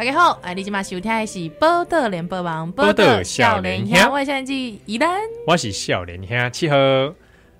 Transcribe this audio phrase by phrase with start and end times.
[0.00, 4.42] 大家好，哎，你今嘛收听的是《宝岛联播网》，宝岛少年兄，我是
[4.86, 6.76] 依兰，我是少年兄七号。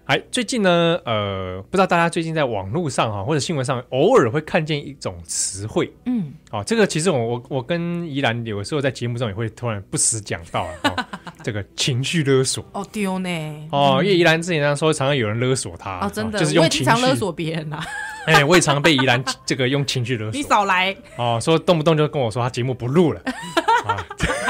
[0.07, 11.05] 哎，最近呢，呃，不知道大家最近在网络上哈，或者新闻上，偶尔会看见一种词汇，嗯，哦，这个其实我我我跟怡兰有时候在节目中也会突然不时讲到，哦、
[11.45, 13.29] 这个情绪勒索，哦丢呢，
[13.71, 17.85] 哦，因为怡兰之前常说，常常有人勒索他，哦，真的，哦、就是用情绪勒索别人呐、啊，
[18.31, 23.21] 哎，我也常被宜兰 这个用情绪勒索，你少来，哦，说动不动就跟我说他节目不录了。
[23.85, 23.97] 啊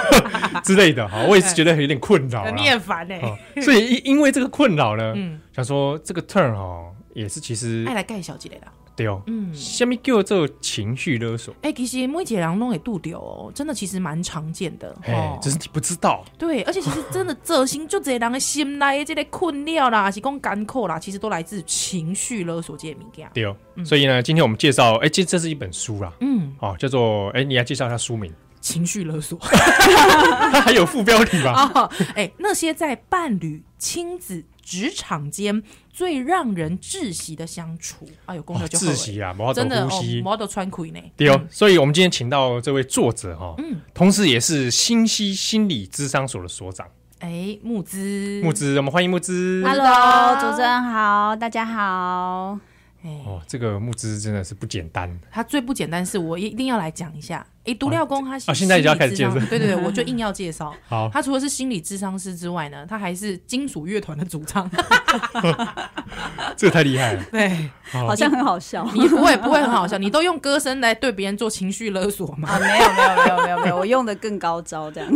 [0.65, 3.21] 之类的哈，我也是觉得有点困扰，你也烦哎，
[3.63, 8.67] 所以因因为这个困扰呢，嗯，想说这个 turn 哦，也是其实爱来盖小姐的，
[8.97, 9.07] 对。
[9.07, 23.45] 哦，嗯，下面叫做情绪勒索，哎，其实每一个人拢会拄到哦，真的其实蛮常见的，哦，只是你不知道，对，而且其实真的造成就这人的心内这个困扰啦，还是讲干苦啦，其实都来自情绪勒索这些物件，对。
[23.45, 28.33] 哦，所以呢，今天我们介绍，哎，其实这是一本书啦，嗯，哦，叫做，哎，你来介绍一下书名。
[28.61, 31.73] 情绪勒索， 它还有副标题吧？
[31.75, 38.85] 哦，哎、欸，那些在伴侣、亲子、职场间最让人窒息的相处，啊，有工作就好。
[38.85, 41.01] 窒息啊，真的呼吸，毛都穿裤呢。
[41.17, 46.87] 对哦，嗯、所以我们今天请到这位作者哈，嗯，同时也是新西心理智商所的所长，
[47.19, 49.63] 哎、木之，木之，我们欢迎木之。
[49.67, 52.59] Hello，主持人好，大家好。
[53.03, 55.19] 哦，这个木之真的是不简单。
[55.31, 57.47] 他最不简单是我一定要来讲一下。
[57.71, 59.33] 哎，独料工他啊，现在已经要开始介绍。
[59.49, 60.75] 对对对， 我就硬要介绍。
[60.89, 64.69] 好，他除了是心理智商师之外呢，他还是金属乐团的主唱。
[66.57, 67.23] 这个太厉害了。
[67.31, 68.87] 对，好像很好笑。
[68.95, 69.97] 你不会不会很好笑？
[69.99, 72.59] 你都用歌声来对别人做情绪勒索吗？
[72.59, 75.09] 没有没有没有没有没有，我用的更高招这样。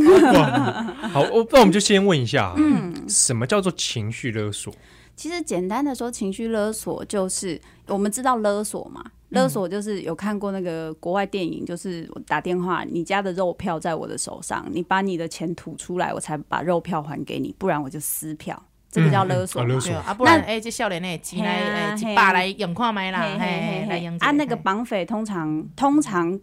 [1.10, 4.72] 好，那我们就先问一下，嗯，什么叫做情绪勒索？
[5.16, 19.64] 其实简单的说，情绪勒索就是我们知道勒索嘛，勒索就是有看过那个国外电影，就是打电话，你家的肉票在我的手上，你把你的钱吐出来，我才把肉票还给你，不然我就撕票，这个叫勒索。
[19.64, 24.16] 勒索啊，不然哎，这少年呢，进来哎，爸来用看麦啦，嘿，来用。
[24.18, 26.40] 啊，那个绑匪通常通常。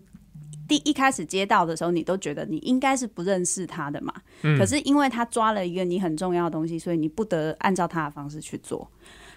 [0.67, 4.13] 第一开始接到的时候，你都觉得你应该是不认识他的嘛。
[4.43, 4.57] 嗯。
[4.57, 8.89] 可是因为他抓了一个你很重要的东西，所以你不得按照他的方式去做。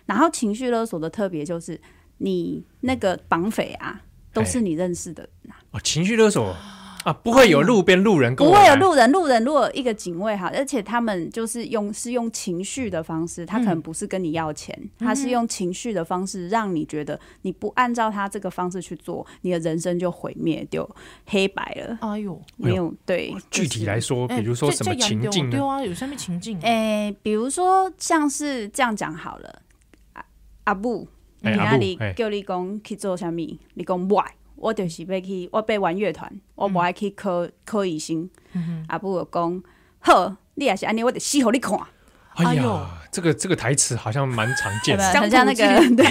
[0.06, 1.80] 然后情绪勒索的特别就是，
[2.18, 4.00] 你那个绑匪啊，
[4.32, 5.60] 都是你认识的人啊。
[5.72, 6.54] 哦，情绪勒索。
[7.04, 9.12] 啊，不会有路边路人，不会有路人。
[9.12, 20.88] 路人如果一个警卫哈，而且他们就是用是用情绪的方式，他可能不是跟你要钱，嗯、他是用情绪的方式让你觉得你不按照他这个方式去做，你的人生就毁灭，就
[21.26, 21.98] 黑白了。
[22.00, 23.34] 哎呦，没有对。
[23.50, 25.50] 具体来说，比如说什么情境？
[25.50, 26.58] 对啊，有什么情境？
[26.62, 29.60] 哎，比如说像是这样讲好了，
[30.14, 30.24] 阿
[30.64, 31.06] 阿布，
[31.50, 33.40] 你那里叫你讲去做什么？
[33.74, 34.30] 你讲 why？
[34.56, 38.28] 我就是要去，我要玩乐团，我无爱去考考医生。
[38.88, 39.62] 阿母就讲，
[40.00, 41.78] 好，你也是安尼，我得死给你看。
[42.36, 46.04] 哎呀，这个这个台词好像蛮常见的，很像那个对。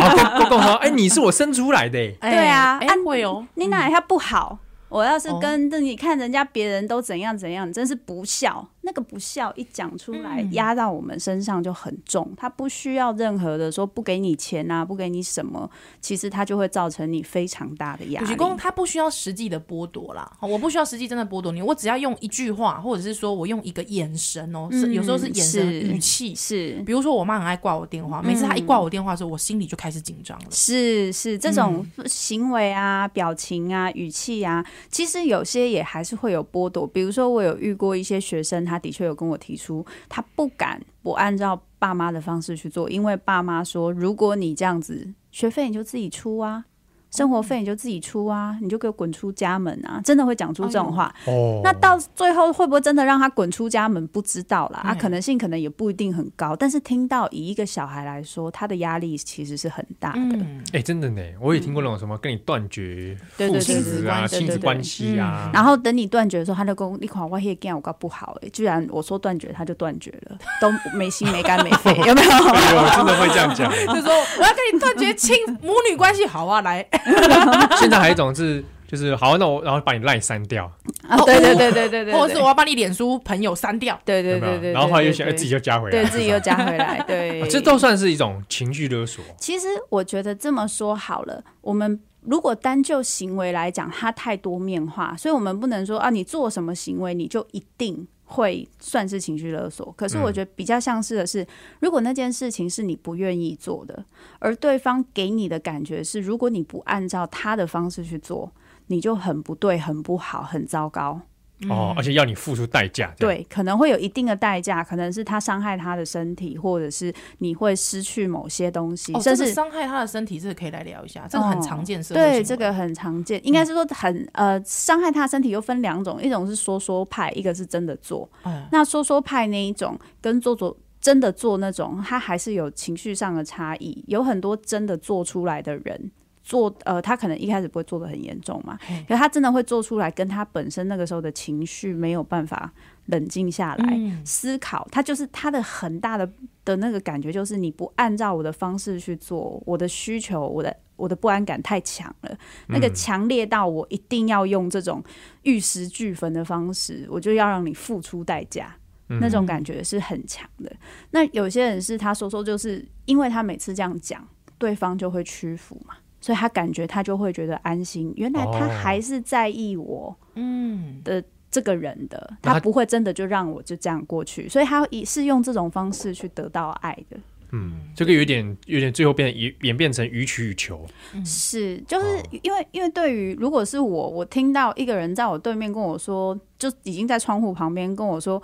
[0.00, 1.98] 好， 公公说，哎，你是我生出来的。
[2.20, 4.58] 对啊，安会哦，你哪下不好？
[4.88, 8.66] 我要是跟着你看人家别人都怎样怎样，真是不孝。
[8.88, 12.32] 那个不孝一讲出来，压到我们身上就很重。
[12.38, 18.34] 他不需要任何的说不给你钱啊，不给你什么，其实他就会造成你非常大的压力。
[18.56, 26.82] 他不需要实际的剥夺啦，我不需要实际真的剥夺你，我只要用一句话，或者是说我用一个眼神哦，是有时候是眼神语气是。
[26.86, 30.46] 比如说我妈很爱挂我电话，每次她一挂我电话的时候，我心里就开始紧张了。
[30.50, 36.86] 是是，这种行为啊、表情啊、语气啊，其实有些也还是会有剥夺。
[36.86, 38.77] 比如说我有遇过一些学生，他。
[38.78, 46.64] 的确有跟我提出，他不敢不按照爸妈的方式去做，因为爸妈说，如果你这样子，学费你就自己出啊。
[47.10, 50.00] 生活费你就自己出啊，你就给我滚出家门啊！
[50.04, 54.06] 真的会讲出这种话，哦，那到最后会不会真的让他滚出家门？
[54.08, 56.54] 不知道啦，啊，可能性可能也不一定很高。
[56.54, 60.46] 但是听到以一个小孩来说，他的压力其实是很大的。
[60.72, 65.50] 哎，真的呢，我也听过那种什么跟你断绝父子啊、亲子关系啊。
[65.52, 72.28] 然后等你断绝的时候，他就跟你看我现在我搞不好哎，居然我说断绝，他就断绝了，都没心没肝没肺， 有没有？
[72.28, 76.86] 有，真的会这样讲， 就说我要跟你断绝亲母女关系，好啊，来。
[77.78, 80.70] 现在还有一种是，就是好，那我然后把你赖删掉。
[81.08, 89.24] 啊，对对对对对对，或者是我要把你脸书朋友删掉，对对对对，然后后来又想自己又加回来，对自己又加回来， 对，这都算是一种情绪勒索。
[89.38, 98.06] 其实我觉得这么说好了，我们如果单就行为来讲，它太多面化，所以我们不能说啊，你做什么行为你就一定。
[98.28, 101.46] 会算是情绪勒索，可是我觉得比较像是的是，
[101.80, 104.04] 如果那件事情是你不愿意做的，
[104.38, 108.52] 而对方给你的感觉是，如果你不按照他的方式去做，
[108.88, 111.22] 你就很不对，很不好，很糟糕。
[111.68, 128.30] 哦，而且要你付出代价，对，可能会有一定的代价，可能是他伤害他的身体，或者是你会失去某些东西，甚至伤害他的身体，这个可以来聊一下，这个很常见，对，这个很常见，应该是说很呃，伤害他的身体又分两种，一种是说说派，一个是真的做。
[128.70, 136.10] 那说说派那一种跟做做真的做那种，他还是有情绪上的差异，有很多真的做出来的人。
[136.48, 142.72] 做呃，他可能一开始不会做的很严重嘛，可是他真的会做出来，跟他本身那个时候的情绪没有办法
[143.06, 146.26] 冷静下来、嗯、思考，他就是他的很大的
[146.64, 155.04] 的那个感觉，就是你不按照我的方式去做，我的需求，我的我的不安感太强了，那个强烈到我一定要用这种
[155.42, 158.74] 玉石俱焚的方式，我就要让你付出代价，
[159.20, 159.44] 那种。
[159.48, 160.70] 感觉是很强的。
[161.10, 164.26] 那有些人是他说说，就是因为他每次这样讲，
[164.58, 165.94] 对方就会屈服嘛。
[166.20, 177.16] 所以他感觉他就会觉得安心，原来他还是在意我，嗯的这个人的，他不会真的就让我就这样过去，所以他也是用这种方式去得到爱的。
[177.52, 180.86] 嗯，这个有点有点最后变演演变成予取予求，
[181.24, 182.06] 是就是
[182.42, 188.42] 因为因为对于如果是我，我听到一个人在我对面跟我说，就已经在窗户旁边跟我说。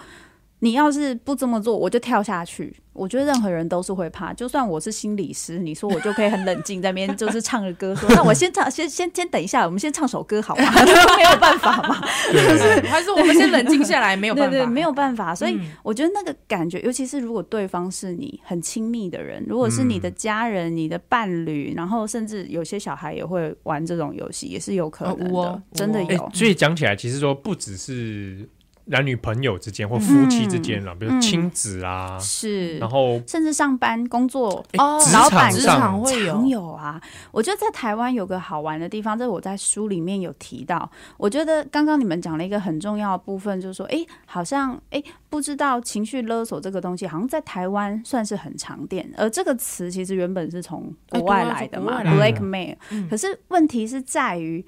[0.61, 2.75] 你要是不这么做，我就跳下去。
[2.94, 10.62] 我觉得任何人都是会怕，就算我是心理师，你说我就可以很冷静在那边，就是唱着歌说，那我先唱，先先先等一下，我们先唱首歌好吗？
[11.19, 12.00] 没有办法嘛，
[12.32, 15.35] 就是还是我们先冷静下来，没有办法，对对，没有办法。
[15.35, 26.31] 所以我觉得那个感觉，尤其是如果对方是你很亲密的人，如果是你的家人、你的伴侣，然后甚至有些小孩也会玩这种游戏，也是有可能的，真的有。
[26.32, 28.49] 所以讲起来，其实说不只是。
[28.86, 37.00] 男女朋友之间或夫妻之间了，嗯、比如亲子啊，是，然后甚至上班工作哦，老板职场会有有啊。
[37.32, 40.90] 我觉得在台湾有个好玩的地方，这是我在书里面有提到。
[41.16, 49.10] 我觉得刚刚你们讲了一个很重要的部分，就是说，哎，好像哎，不知道情绪勒索这个东西，好像在台湾算是很常见。
[49.16, 52.76] 而这个词其实原本是从国外来的嘛，blackmail。
[53.08, 54.64] 可是问题是在于。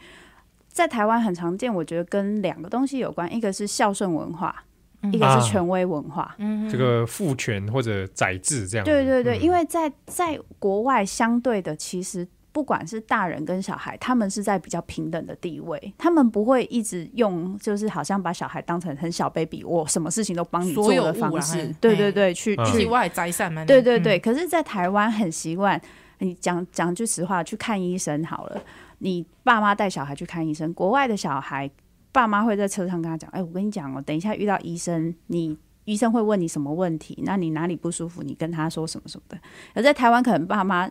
[0.76, 4.54] 在台湾很常见，我觉得跟两个东西有关，一个是孝顺文化，
[5.00, 6.34] 嗯、一个是权威文化。
[6.36, 8.84] 嗯，这个父权或者宰制这样。
[8.84, 21.74] 对对对，嗯、因为在在国外，相对的，其实不管是大人跟小孩，他们是在比较平等的地位，他们不会一直用，就是好像把小孩当成很小 baby，我什么事情都帮你做的方式。
[21.80, 23.64] 对对对，去去外摘善嘛。
[23.64, 25.80] 对对对，可是，在台湾很习惯，
[26.18, 28.60] 你讲讲句实话，去看医生好了。
[28.98, 31.70] 你爸妈带小孩去看医生，国外的小孩
[32.12, 39.38] 爸妈会在车上跟他讲：“哎，我跟你讲哦，等一下遇到医生，你医生会问你什么问题，那你哪里不舒服，你跟他说什么什么的。”
[39.74, 40.90] 而在台湾，可能爸妈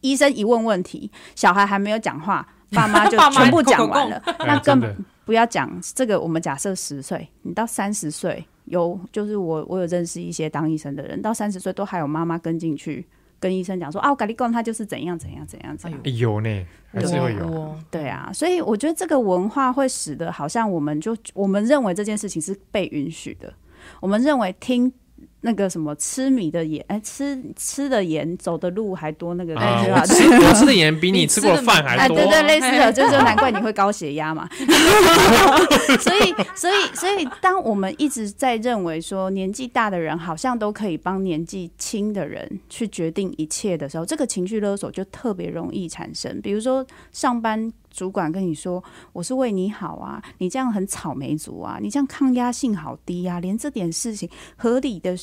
[0.00, 4.20] 医生一问问题，小孩还没有讲话，爸妈就 全部讲完了。
[4.40, 4.80] 那更
[5.24, 6.20] 不要讲这个。
[6.20, 13.06] 我们假设十岁，你到三十岁，有就是我我有认识一些当医生的人，到三十岁都还有妈妈跟进去。
[13.40, 16.00] 跟医生讲说啊，我跟你讲，他就是怎样怎样怎样怎样。
[16.04, 17.76] 有呢，还是会有。
[17.90, 23.52] 对啊，所以我觉得这个文化会使得好像我们就我们认为这件事情是被允许的，
[24.00, 24.92] 我们认为听。
[25.42, 34.48] 那个什么吃米的盐，哎，吃吃的盐走的路还多，那个啊，我吃 我吃的盐比你吃过饭还多，对对，类似的，就是难怪你会高血压嘛。
[36.00, 46.40] 所以，所以，所以，当我们一直在认为说年纪大的人好像都可以帮年纪轻的人去决定一切的时候，这个情绪勒索就特别容易产生。
[46.42, 47.72] 比如说上班。
[47.90, 48.82] 主管跟你说
[49.12, 55.16] ：“我是为你好啊，你这样很草莓族啊，你这样抗压性好低啊，连这点事情合理的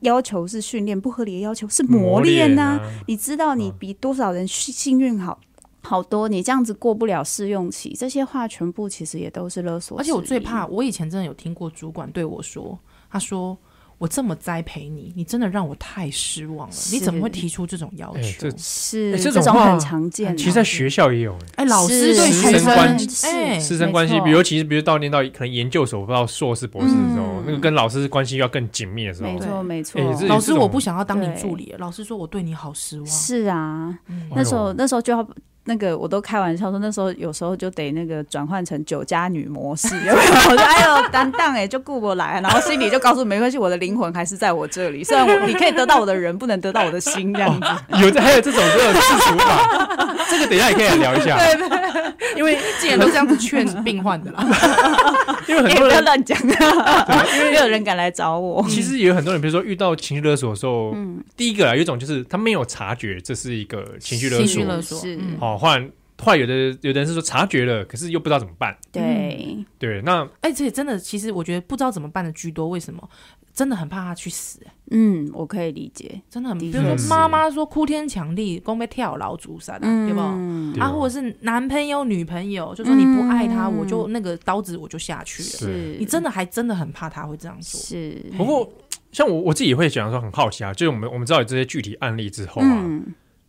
[0.00, 2.80] 要求是训练，不合理的要求是磨练呐、啊。
[3.06, 5.38] 你知道你比多少人幸运好
[5.82, 9.98] 好多，你这样子过不了试用期，这些话全部其实也都是勒索。
[9.98, 12.78] 而且我最怕，我以前真的有听过主管对我说，
[13.10, 13.56] 他说。”
[13.98, 16.74] 我这么栽培你，你真的让我太失望了。
[16.92, 18.50] 你怎么会提出这种要求？
[18.58, 21.34] 是这种很常见，其实在学校也有。
[21.56, 29.30] 哎，老师对师生关系，哎，师生关系，比如其实，比如到念到可能研究所，不知道硕士、博士的时候，那个跟老师关系要更紧密的时候。
[29.32, 30.00] 没错，没错。
[30.28, 31.74] 老师，我不想要当你助理。
[31.78, 33.06] 老师说我对你好失望。
[33.06, 33.98] 是啊，
[34.34, 35.26] 那时候那时候就要。
[35.66, 40.32] 那个我都开玩笑说，那时候有时候就得那个转换成酒家女模式，有没有？
[40.50, 45.02] 我说哎呦担当哎，就顾不来，然后心里就告诉没关系，我的灵魂还是在我这里。
[45.02, 47.66] 虽然我你可以得到我的人，不能得到我的心，这样子。
[47.66, 51.36] 哦、有这还有这种这种世俗法，这个等一下也可以来聊一下。
[51.36, 54.46] 对，对对， 因为既然都这样子劝病患的啦，
[55.48, 56.38] 因为很多人不要乱讲
[56.76, 58.64] 啊，因为没有人敢来找我。
[58.68, 65.55] 其实也有很多人，比如说遇到情绪勒索的时候，嗯，第一个啊，有一种就是他没有察觉这是一个情绪勒索，是好。
[65.56, 68.76] 换后来有的有的人是说察觉了，可是又不知道怎么办。
[68.90, 72.68] 对、嗯、对，那哎，这、欸、真的，其实我觉得不知道怎么办的居多。
[72.68, 73.08] 为什么？
[73.52, 74.60] 真的很怕他去死。
[74.90, 76.58] 嗯，我可以理解，真的很。
[76.58, 80.20] 比如说妈妈说哭天抢地，公被跳楼自杀的，对不？
[80.78, 85.48] 啊，或者是男朋友女朋友就说你不爱他，我就那个刀子我就下去了。
[85.48, 87.80] 是，你真的还真的很怕他会这样做。
[87.80, 88.22] 是。
[88.36, 88.70] 不过
[89.10, 92.84] 像我我自己也会讲说很好奇啊，就是我们我们知道有这些具体案例之后啊，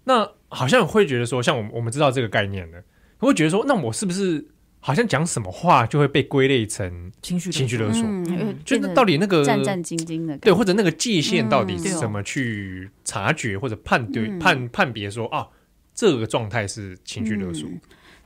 [0.07, 2.83] 那好像会觉得说，像我们我们知道这个概念的，
[3.19, 4.47] 会觉得说，那我是不是？
[4.79, 8.03] 好像讲什么话就会被归类成情绪情绪勒索，
[8.63, 15.47] 就那到底那个战战兢兢的对，或者那个界限到底是怎么去察觉或者判对判判别说啊，
[15.93, 17.67] 这个状态是情绪勒索。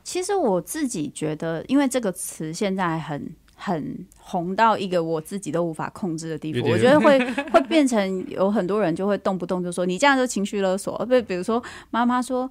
[0.04, 7.18] 其实我自己觉得，因为这个词现在很很红到一个我自己都无法控制的地步，我觉得会
[7.50, 12.50] 会变成有很多人就会动不动就说你这样就情绪勒索，不，比如说妈妈说。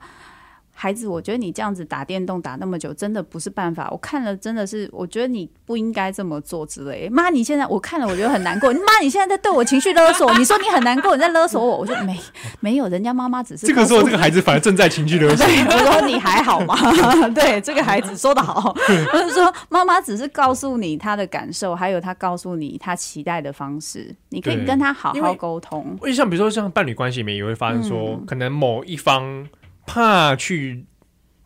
[0.82, 3.88] 孩子，我觉得你这样子打电动打那么久，真的不是办法。
[3.92, 7.08] 我看了真的是，我觉得你不应该这么做之类。
[7.08, 8.74] 妈，你现在我看了，我觉得很难过。
[8.74, 10.36] 妈，你现在在对我情绪勒索。
[10.40, 11.78] 你说你很难过，你在勒索我。
[11.78, 12.20] 我说没
[12.62, 15.46] 没有，人家妈妈只是这个时候，这个孩子反而正在情绪勒 索。
[15.46, 16.76] 对，我说你还好吗？
[17.36, 18.74] 对，这个孩子说的好。
[19.14, 25.86] 我是说，妈妈只是告诉你他的感受，还有他告诉你他期待的方式，你可以跟他好好沟通。
[26.02, 29.48] 因为像比如说像伴侣关系里面也会发生说，嗯、可能某一方。
[29.86, 30.86] 怕去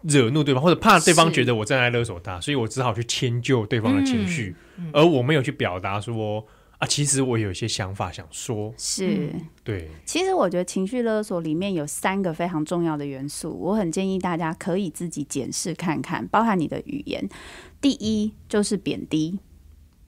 [0.03, 4.55] 惹怒对方，或者怕对方觉得我正在勒索他，所以我只好去迁就对方的情绪，
[4.93, 6.45] 而我没有去表达说
[6.77, 8.71] 啊，其实我有一些想法想说。
[8.77, 9.31] 是，
[9.63, 9.89] 对。
[10.05, 17.27] 其实我觉得情绪勒索里面有三个非常重要的元素，我很建议大家可以自己检视看看，包含你的语言。
[17.81, 19.39] 第一就是贬低，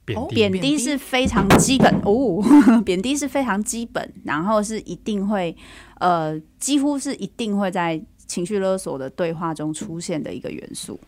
[0.04, 2.40] 贬低，贬低是非常基本哦，
[2.86, 5.56] 贬低是非常基本，然后是一定会，
[5.98, 8.00] 呃，几乎是一定会在。
[8.28, 11.00] 情绪勒索的对话中出现的一个元素，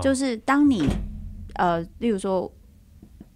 [0.00, 0.86] 就是当你
[1.54, 2.52] 呃，例如说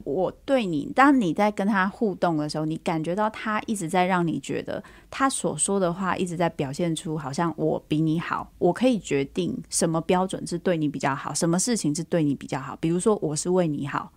[0.05, 12.77] 我对你，当你在跟他互动的时候，你感觉到他一直在让你觉得他所说的话一直在表现出好像我比你好，我可以决定什么标准是对你比较好，什么事情是对你比较好。
[12.77, 14.11] 比如说我是为你好，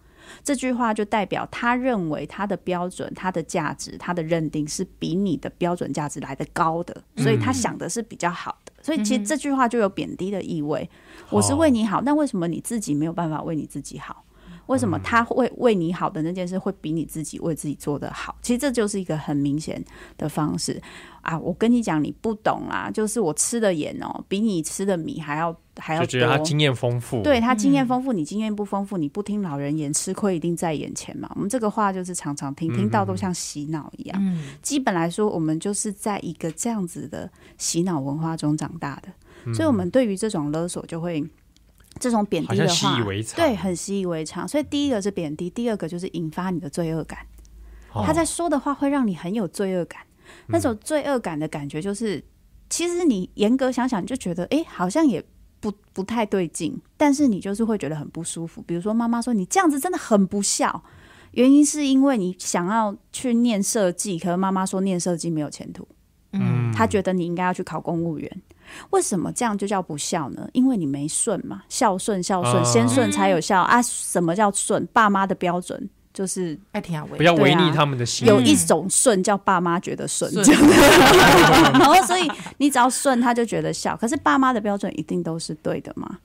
[0.43, 8.57] 这句话就代表他认为他的标准、他的价值、他的认定是比你的标准价值来的高的，所以他想的是比较好。
[8.83, 10.87] 所以其实这句话就有贬低的意味。
[11.31, 14.23] 我是为你好，但为什么你自己没有办法为你自己好？
[14.67, 18.33] 为什么他会为你好的那件事会比你自己为自己做得好？
[18.41, 19.83] 其实这就是一个很明显
[20.17, 20.81] 的方式
[21.21, 21.37] 啊！
[21.37, 26.05] 我跟你讲，你不懂啊，就是我吃的盐哦，比你吃的米还要还要多。
[26.05, 31.31] 就觉得他经验丰富，对他经验丰富，你经验不丰富，你不听老人言，吃亏一定在眼前嘛。
[31.35, 34.17] 我们这个话就是常常听，听到都像洗脑一样。
[34.21, 41.23] 嗯，基本来说，我们就是在一个这样子的洗脑文化中长大的，所以我们对于这种勒索就会。
[41.99, 42.97] 这种贬低的话，
[43.35, 44.47] 对，很习以为常。
[44.47, 47.19] 所以第一个是贬低，第二个就是引发你的罪恶感。
[47.93, 50.01] 哦、他在说的话会让你很有罪恶感，
[50.47, 52.23] 那种罪恶感的感觉就是，嗯、
[52.67, 55.23] 其实你严格想想，你就觉得，哎，好像也
[55.63, 58.61] 不不太对劲，但是你就是会觉得很不舒服。
[58.67, 60.83] 比如说妈妈说你这样子真的很不孝，
[61.31, 65.87] 原因是因为你想要去念设计，可是妈妈说念设计没有前途，
[66.33, 68.41] 嗯，他觉得你应该要去考公务员。
[68.89, 70.49] 为什么这样就叫不孝呢？
[70.51, 73.81] 因为你没顺嘛，孝顺孝顺，啊、先顺才有孝啊。
[73.81, 74.85] 什么叫顺？
[74.91, 78.27] 爸妈的标准就是爱听啊，不要违逆他们的心。
[78.27, 80.31] 有一种顺叫爸妈觉得顺，
[81.73, 83.97] 然后所以你只要顺，他就觉得孝。
[83.97, 86.19] 可是爸妈的标准一定都是对的嘛？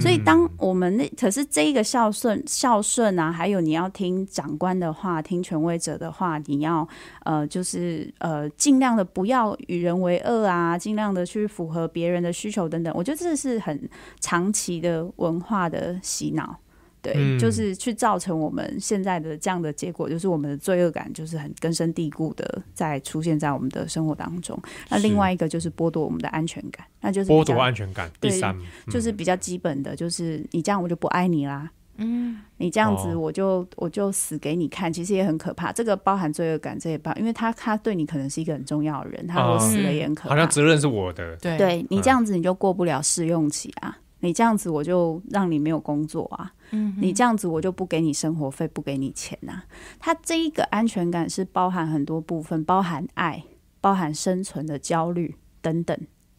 [0.00, 6.86] 所以，当我们那可是这一个孝顺孝顺啊，还有你要听长官的话，听权威者的话，你要
[7.24, 12.94] 呃，就是呃，尽量的不要与人为恶啊，尽量的去符合别人的需求等等。
[12.96, 13.88] 我觉得这是很
[14.20, 16.56] 长期的文化的洗脑。
[17.02, 24.60] 对，嗯、就是去造成我们现在的这样的结果，就是我们的罪恶感就是很根深蒂固的在出现在我们的生活当中。
[24.88, 28.10] 那另外一个就是剥夺我们的安全感，那就是剥夺安全感。
[28.20, 28.56] 第三，
[28.90, 31.70] 就是比较基本的，就是你这样我就不爱你啦。
[32.02, 35.70] 嗯，你这样子我就、哦、我就死给你看，其实也很可怕。
[35.70, 40.30] 这个包含罪恶感，这也包，因为他他对你可能是一个很重要的人，他如果死了也很可怕。
[40.30, 41.36] 好像责任是我的。
[41.36, 43.98] 对，对你这样子你就过不了试用期啊。
[44.20, 49.64] 你这样子我就让你没有工作啊，嗯，你这样子我就不给你生活费，不给你钱啊。
[49.98, 53.42] 他这一个安全感是包含很多部分，包含爱，
[53.80, 55.98] 包含生存的焦虑等等，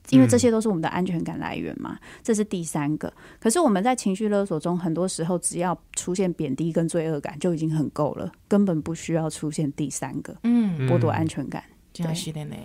[0.09, 1.97] 因为这些都是我们的安全感来源嘛。
[2.00, 3.11] 嗯、这是第三个。
[3.39, 11.63] 可是我们在情绪勒索中，很多时候只要出现贬低跟罪恶感就已经很够了，根本不需要出现第三个，嗯，剥夺安全感。
[11.93, 12.55] 真的是的呢。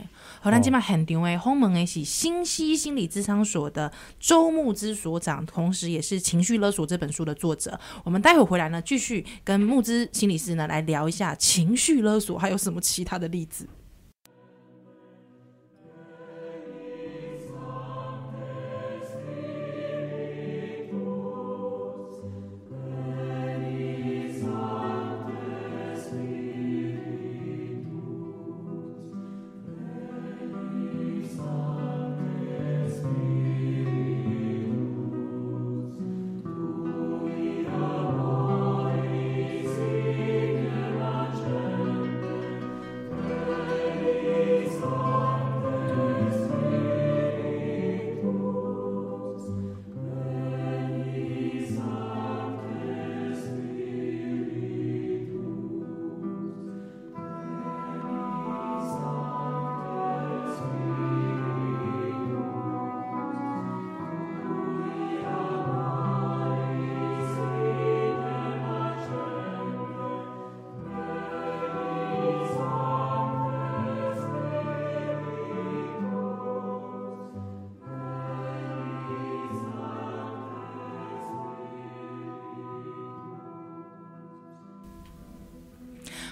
[0.41, 7.79] 好，咱今麦很场诶，访问的是新西心理咨商所的周牧之所长，同时也是《情绪勒索》这本书的作者。
[8.05, 13.67] 我们待会回来呢，继续跟牧之心理师呢来聊一下情绪勒索，还有什么其他的例子。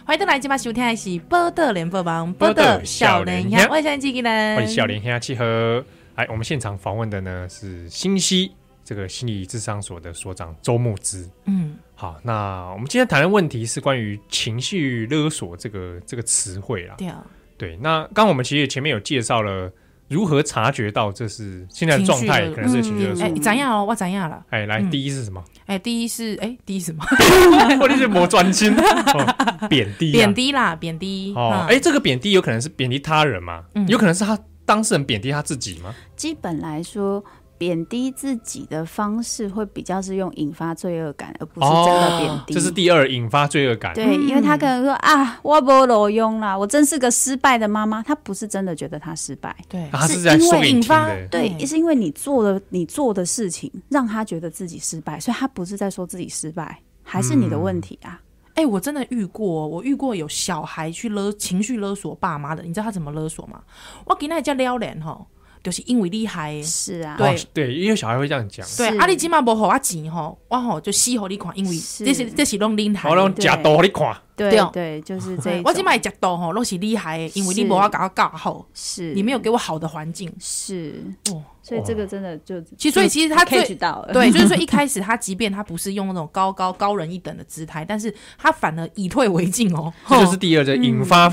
[0.07, 5.83] 欢迎大家今晚收听的是《波特联播网》，报道少年兄，我是小年人，我是少年兄七和。
[6.15, 8.53] 哎，我们现场访问的呢是新西
[8.85, 11.27] 这个心理智商所的所长周木之。
[11.47, 16.97] 嗯，好，那我们今天谈的问题是关于情绪勒索这个这个词汇啦。
[16.99, 17.25] 对啊，
[17.57, 17.75] 对。
[17.79, 19.73] 那刚刚我们其实前面有介绍了。
[20.09, 22.49] 如何察觉到这是现在的状态？
[22.51, 23.25] 可能是情绪勒索。
[23.25, 23.85] 哎，怎样哦？
[23.85, 24.45] 我怎样了？
[24.51, 25.43] 哎，来，第一是什么？
[25.67, 27.05] 哎，第一是哎，第一什么？
[27.81, 28.75] 我那是磨专心，
[29.69, 31.33] 贬低，贬低啦，贬低。
[31.35, 33.65] 哦，哎，这个贬低有可能是贬低他人嘛？
[33.89, 35.95] 有可能是他当事人贬低他自己吗？
[36.17, 37.25] 基本来说。
[37.57, 42.55] 贬低自己的方式会比较是用引发罪恶感，而不是真的贬低。
[42.55, 43.95] 这是第二，引发罪恶感。
[43.95, 48.03] 对，因为他可能说啊，我不路用啦，我真是个失败的妈妈。
[48.03, 51.09] 他不是真的觉得他失败，对，他是因为引发。
[51.31, 58.21] 对，也是因为你做的你做的事情让他觉得自己失败，所以他不是在说自己失败，还是你的问题啊？
[58.55, 63.61] 哎，我真的遇过，我遇过有小孩去勒情绪勒索爸妈的，你知道他怎么勒索吗？
[64.05, 65.27] 我给那家撩脸哈。
[65.65, 67.35] 就是因为厉害，是啊，对。
[67.55, 68.65] 对，因为小孩会这样讲。
[68.77, 74.15] 对，阿里起码无好我钱吼，我吼就死好你看，因为这是这是拢厉害，我拢假多你看。
[74.37, 75.63] 对对，就是这。
[75.65, 81.43] 我起码假多吼，拢是厉害，因为你无法搞搞好，是，你没有给我好的环境，是哦。
[81.63, 83.65] 所以这个真的就其实，所以其实他最
[84.13, 89.91] 对，就是说一开 始他即便他不是用那种高高高人一等的姿态，但是他反而以退为进哦。
[90.07, 91.33] 这就是第二个引发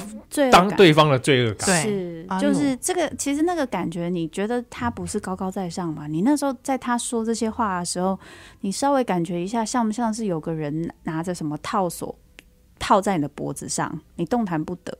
[0.49, 1.81] 当对方的罪恶感。
[1.81, 6.07] 是，就是这个其实那个感觉，你觉得他不是高高在上嘛？
[6.07, 8.17] 你那时候在他说这些话的时候，
[8.61, 12.17] 你稍微感觉一下，像不像是有个人拿着什么套索
[12.81, 14.97] 套在你的脖子上，你动弹不得。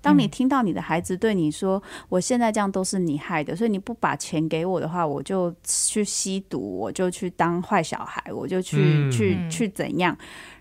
[0.00, 10.16] 当你听到你的孩子对你说：“我现在这样都是你害的，所以你不把钱给我的话，我就去吸毒，我就去当坏小孩，我就去、嗯、去去怎样。”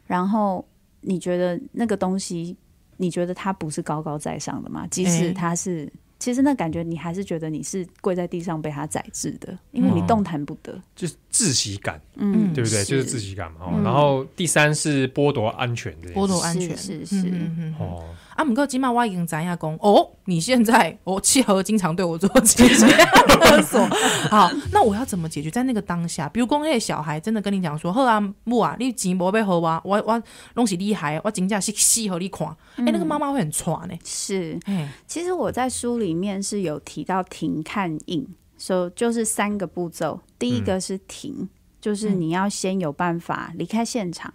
[0.07, 0.65] 然后
[1.01, 2.55] 你觉得那个东西，
[2.97, 4.87] 你觉得它不是高高在上的吗？
[4.89, 5.85] 即使它是。
[5.85, 12.83] 欸其实那感觉，你还是觉得你是跪在地上被他宰制的，因为你动弹不得，就是窒息感，嗯，对不对？
[12.83, 13.59] 就是窒息感嘛。
[13.83, 17.25] 然后第三是剥夺安全的，剥夺安全是是
[17.79, 18.03] 哦。
[18.35, 22.85] 啊，不过今晚我已经知影讲哦，你现在我契合经常对我做情绪
[23.41, 23.85] 勒索。
[24.31, 25.51] 好，那我要怎么解决？
[25.51, 30.21] 在那个当下，比如说那些小孩真的跟你讲说：“好啊，木啊，你钱无要好啊，我我
[30.53, 33.93] 拢是厉害，我真正是死和你看。”哎，那个妈妈会很喘呢。
[34.05, 34.57] 是，
[35.05, 38.25] 其实我在书里面是有提到停、看、应，
[38.61, 40.21] 说就是三个步骤。
[40.37, 41.49] 第一个是停，
[41.81, 44.31] 就是你要先有办法离开现场，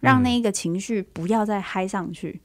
[0.00, 2.40] 让那一个情绪不要再嗨上去。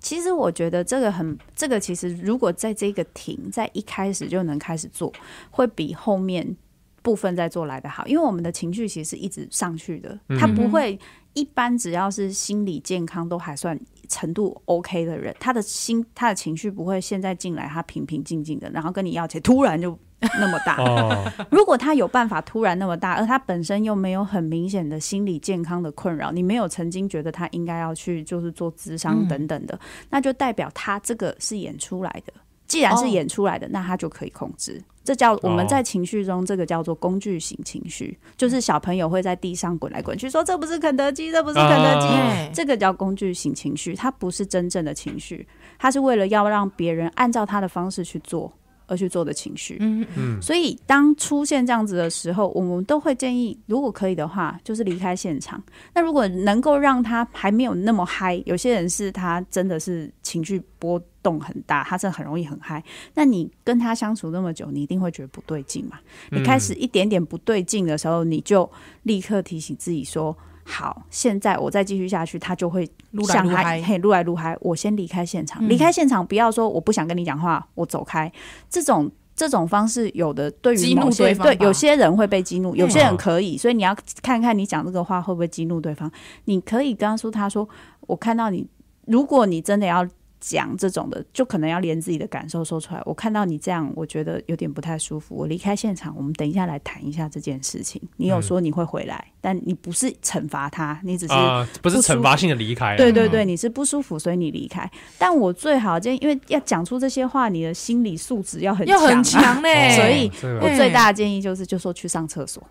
[0.00, 5.10] 其实我觉得这个很，这个其实如果在这个停，在一开始就能开始做，
[5.50, 6.56] 会比后面
[7.00, 8.06] 部分再做来的好。
[8.06, 10.98] 因为我们的情绪其实是一直上去的，它不会
[11.32, 19.98] 一般只要是心理健康都还算程度 OK 的人，他的心他的情绪不会现在进来他平平静静的，然后跟你要钱，突然就。
[20.38, 20.76] 那么大，
[21.50, 29.78] 如果他有办法突然那么大，而他本身又没有很明显的心理健康的困扰，你没有曾经觉得他应该要去就是做智商等等的，
[30.10, 32.32] 那就代表他这个是演出来的，
[32.66, 34.82] 既然是演出来的，那他就可以控制。
[35.02, 42.06] 这叫我们在情绪中，这个叫做工具型情绪，就是小朋友会在地上滚来滚去，说这不是肯德基，这不是肯德基，
[42.52, 48.52] 这个叫工具型情绪，它不是真正的情绪，它是为了要让别人按照他的方式去做。
[48.90, 55.62] 而去做的情绪，嗯嗯，所以当出现这样子的时候，我们都会建议，如果可以的话，就是离开现场。
[55.94, 62.82] 那如果能够让他还没有那么嗨，有些人是他真的是情绪波动很大，他真的很容易很嗨。
[63.14, 66.00] 那你跟他相处那么久，你一定会觉得不对劲嘛？
[66.30, 68.68] 你开始一点点不对劲的时候，你就
[69.04, 70.36] 立刻提醒自己说。
[70.64, 72.88] 好，现在我再继续下去，他就会
[73.26, 74.56] 想他嘿撸来撸嗨。
[74.60, 78.30] 我先离开现场，离、嗯、开现场，不要说我不想跟你讲话，我走开。
[78.68, 86.10] 这种这种方式，有的对于某些对有些人会被激怒，有些人可以，嗯、所以你要看看你讲这个话会不会激怒对方。
[86.44, 87.68] 你可以告诉他说
[88.06, 88.66] ：“我看到你，
[89.06, 90.06] 如果你真的要。”
[90.40, 93.02] 讲这种的，就可能要连自己的感受说出来。
[93.04, 95.34] 我看到你这样，我觉得有点不太舒服。
[95.36, 98.00] 我离开现场，我们等一下来谈一下这件事情。
[98.16, 102.96] 你有说你会回来，嗯、但你不是惩罚他，你只是不、呃、不是惩罚性的离开。
[102.96, 104.90] 对对对，你是不舒服，所以你离开。
[105.18, 109.96] 但我最好建议，因为要讲出这些话，你的心理素质要很要很强嘞、欸。
[109.96, 112.62] 所以我最大的建议就是，就说去上厕所。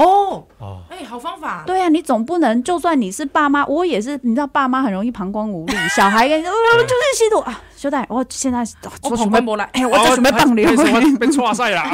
[0.00, 0.44] 哦。
[0.58, 1.62] 哦，哎，好方法。
[1.66, 8.66] 对啊，你总不能就算你是爸妈，我也是，你知道爸妈很容易膀胱无力， 小孩跟你说就是吸毒啊，兄弟，我现在
[9.02, 10.68] 我准备过来，哎，我在准备放流，
[11.18, 11.82] 被抓晒了，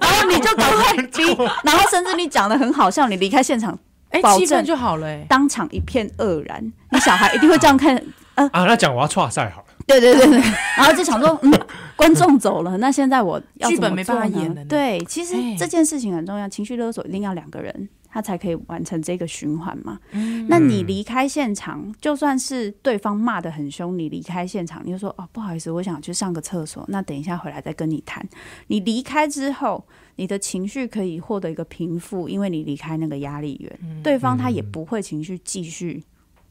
[0.00, 0.96] 然后你就赶快，
[1.64, 3.78] 然后甚至你讲的很好笑，你离开现场，
[4.10, 7.96] 哎，气氛就好了，当场一片愕然，你小孩一定会这样看，
[8.34, 9.66] 啊，那讲我要抓赛好了。
[9.90, 10.40] 对对对对，
[10.76, 11.52] 然后就想说，嗯，
[11.96, 14.64] 观众走了，那现在我要剧本没办法演了。
[14.64, 19.98] 对，其实这件事情很重要，情绪勒索一定要两个人，他才可以完成这个循环嘛。
[20.12, 28.26] 嗯，那你离开现场，就算是对方骂的很凶，你离开现场，你就说哦，不好意思，我想去上个厕所，那等一下回来再跟你谈。
[28.68, 29.84] 你离开之后，
[30.16, 36.02] 你的情绪可以获得一个平复，因为你离开那个压力源，嗯，对方他也不会情绪继续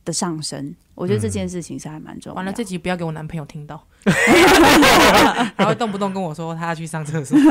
[0.05, 2.35] 的上升，我觉得这件事情是还蛮重要。
[2.35, 3.81] 完了，这集不要给我男朋友听到，
[5.57, 7.37] 他会动不动跟我说他要去上厕所。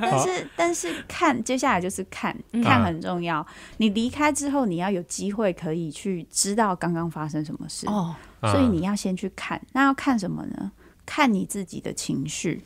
[0.00, 3.46] 但是，但是看接下来就是看，看很重要。
[3.78, 9.60] 你离开之后，你要有机会可以去知道刚刚发生什么事哦，所以你要先去看。
[9.72, 10.72] 那要看什么呢？
[11.04, 12.62] 看你自己的情绪，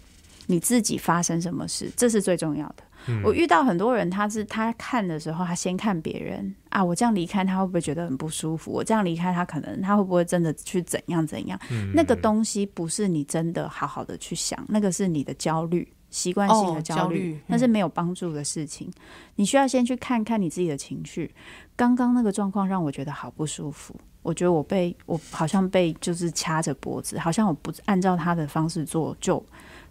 [0.47, 2.77] 你自己发生什么事，这是最重要的。
[3.25, 8.73] 我遇到很多人，他是他看的时候，他先看别人啊，我这样离开他会不会觉得很不舒服？
[8.73, 11.59] 我这样离开他，可能他会不会真的去怎样怎样？
[11.71, 18.88] 嗯、那个东西不是你真的好好的去想，那个是你的焦虑，习惯性的焦虑，哦、焦虑那是没有帮助的事情。
[18.88, 18.95] 嗯、
[19.37, 21.35] 你需要先去看看你自己的情绪。
[21.77, 29.45] 刚刚那个状况让我觉得好不舒服，我觉得我被我好像被就是掐着脖子，好像我不按照他的方式做就。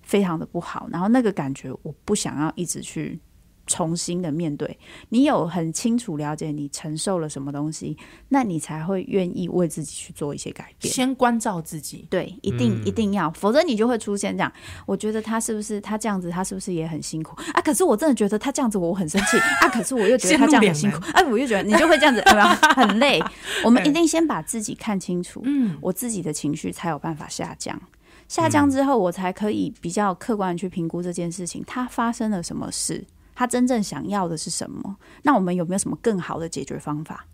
[0.06, 3.20] 非常的不好，然后那个感觉我不想要一直去
[3.66, 4.78] 重新的面对。
[5.10, 7.98] 你有很清楚了解你承受了什么东西，
[8.30, 10.94] 那你才会愿意为自己去做一些改变。
[10.94, 14.54] 先关照自己，对，一定、嗯、一定要，否则你就会出现这样。
[14.86, 17.62] 我觉得他是不是他这样子，他是不是也很辛苦啊？
[17.62, 19.68] 可是我真的觉得他这样子，我很生气啊！
[19.70, 22.22] 可是我又觉得他这样很辛苦，哎、啊，我又觉得你就会这样子，
[22.78, 23.20] 很累。
[23.66, 27.82] 我们一定先把自己看清楚，嗯，我自己的情绪才有办法下降。
[28.28, 34.96] 下降之后，我才可以比较客观的去评估这件事情，它发生了什么事，他真正想要的是什么？
[35.24, 37.26] 那我们有没有什么更好的解决方法？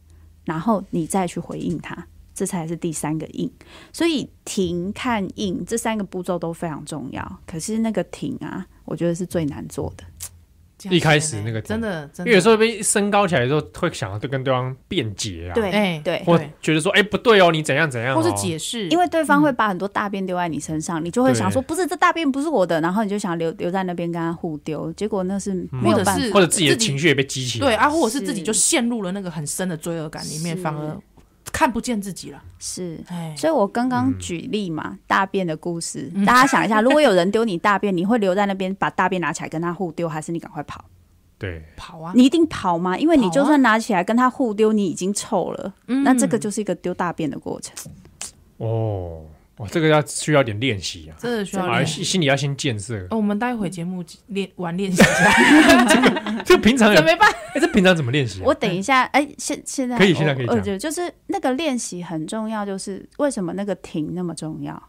[0.44, 3.50] 然后你再去回应他，这才是第三个应。
[3.94, 7.40] 所以停、看、应这三个步骤都非常重要。
[7.46, 10.04] 可是那个停啊，我觉得是最难做的。
[10.90, 30.98] 一开始那个真的，真的，因为有时候被升高起来的时候，会想要对跟对方辩解啊，对，对，或觉得说，哎，不对哦，你怎样怎样，或是解释，因为对方会把很多大便丢在你身上，你就会想说，不是这大便不是我的，然后你就想留留在那边跟他互丢，结果那是没有办法，或者自己的情绪也被激起来，对啊，或者是自己就陷入了那个很深的罪恶感里面，反而。
[31.62, 33.00] 看不见自己了，是，
[33.38, 40.84] 所以我刚刚举例嘛，嗯、大便的故事，大家想一下，如果有人丢你大便，你会留在那边把大便拿起来跟他互丢，还是你赶快跑？
[41.38, 42.14] 对，跑啊！
[42.16, 42.98] 你一定跑吗？
[42.98, 47.76] 因为你就算拿起来跟他互丢，你已经臭了，啊、那这个就是一个丢大便的过程。
[48.58, 49.22] 哦。
[49.62, 51.14] 哇，这个要需要点练习啊！
[51.20, 52.98] 真的需要练习，心里要先建设。
[53.12, 55.86] 哦，我们待会节目练玩练习一下。
[55.88, 57.32] 这个，这平常怎么办？
[57.54, 58.42] 哎，这平常怎么练习？
[58.44, 60.64] 我等一下，哎，现现在可以，现在可以讲。
[60.64, 64.82] 就就是那个练习很重要，就是为什么那个停那么重要？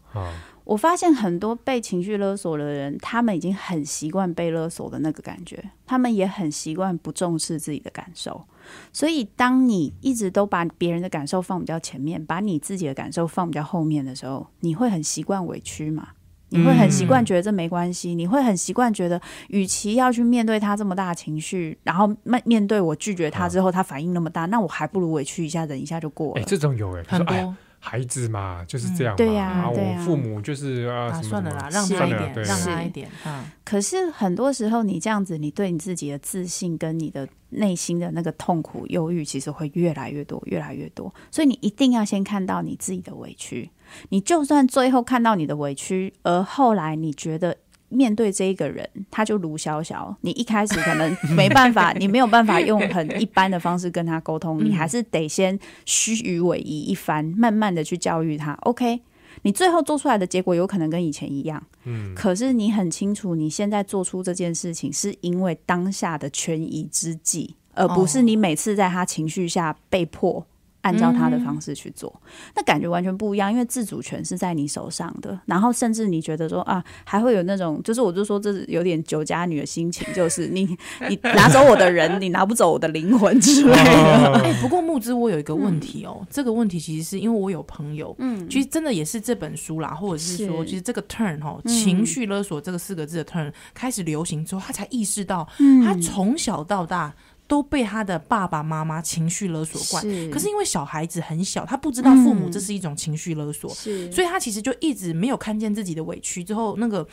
[0.65, 8.47] 我发现很多被情绪勒索的人，他们已经很习惯被勒索的那个感觉，他们也很习惯不重视自己的感受。
[8.93, 16.09] 所以，当你一直都把别人的感受放比较前面，把你自己的感受放比较后面的时候，你会很习惯委屈嘛？
[16.51, 26.41] 你会很习惯觉得这没关系，嗯、你会很习惯觉得，与其要去面对他这么大的情绪，然后面面对我拒绝他之后，他反应那么大，那我还不如委屈一下，忍一下就过了。
[26.43, 27.57] 哎，这种有哎，很多。
[27.85, 29.17] 孩子嘛，就是这样嘛。
[29.17, 33.11] 对呀，我父母就是啊，算了啦，让他一点，让他一点。
[33.27, 33.45] 嗯。
[33.65, 41.13] 可是很多时候，你这样子，你对你自己的自信跟你的内心的那个痛苦、忧郁，其实会越来越多，越来越多。
[41.33, 43.69] 所以你一定要先看到你自己的委屈。
[44.11, 47.57] 你就算最后看到你的委屈，而后来你觉得。
[47.93, 50.17] 面对这一个人，他就卢小小。
[50.23, 58.53] 你一开始可能 没办法，你没有办法用很一般的方式跟他沟通，嗯、你还是得先虚与委蛇一番，慢慢的去教育他。
[58.63, 59.01] OK，
[59.43, 70.47] 你最后做出来的结果有可能跟以前一样，嗯，可是你很清楚，你现在做出这件事情是因为当下的权宜之计，而不是你每次在他情绪下被迫。
[70.83, 75.39] 按照他的方式去做，嗯、那感觉完全不一样，因为自主权是在你手上的。
[75.47, 80.65] 然后甚至你觉得说啊，还会有那种，就是我就说这是有点酒家女的心情，就是你
[81.09, 84.41] 你拿走我的人，你拿不走我的灵魂之类的。
[84.41, 95.49] 哎、欸，不过木之我有一个问题哦，嗯、这个问题其实是因为我有朋友，嗯，其实真的也是这本书啦，或者是说，是其实这个 turn 哈，情绪勒索这个四个字的 turn 开始流行之后，他才意识到，
[95.85, 97.15] 他从小到大。
[97.47, 107.07] 都被他的爸爸妈妈情绪勒索惯，可是因为小孩子很小，他不知道父母这是一种情绪勒索，嗯、所以他其实就一直没有看见自己的委屈，之后那个。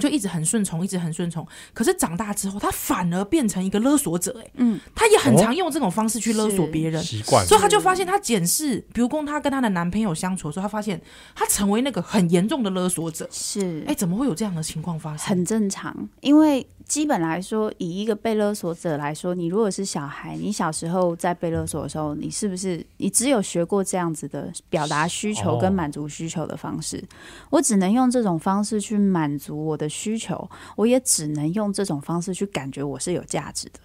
[0.00, 1.46] 就一直很顺从，一直很顺从。
[1.74, 4.34] 可是长大之后，他反而变成一个勒索者。
[4.40, 7.46] 哎，嗯，他也很常用这种方式去勒索别人，习惯。
[7.46, 10.98] 所以他就发现，他检视，比如说他跟他的男朋友相处的时候，他发现
[11.34, 13.28] 他成为那个很严重的勒索者。
[13.30, 15.28] 是，哎，怎么会有这样的情况发生？
[15.28, 26.96] 很正常，因为基本来说，以一个被勒索者来说，你如果是小孩，你小时候在被勒索的时候，你是不是你只有学过这样子的表达需求跟满足需求的方式？
[26.98, 27.08] 哦、
[27.50, 33.80] 我只能用这种方式去满足我的需求，我也只能用这种方式去感觉我是有价值的，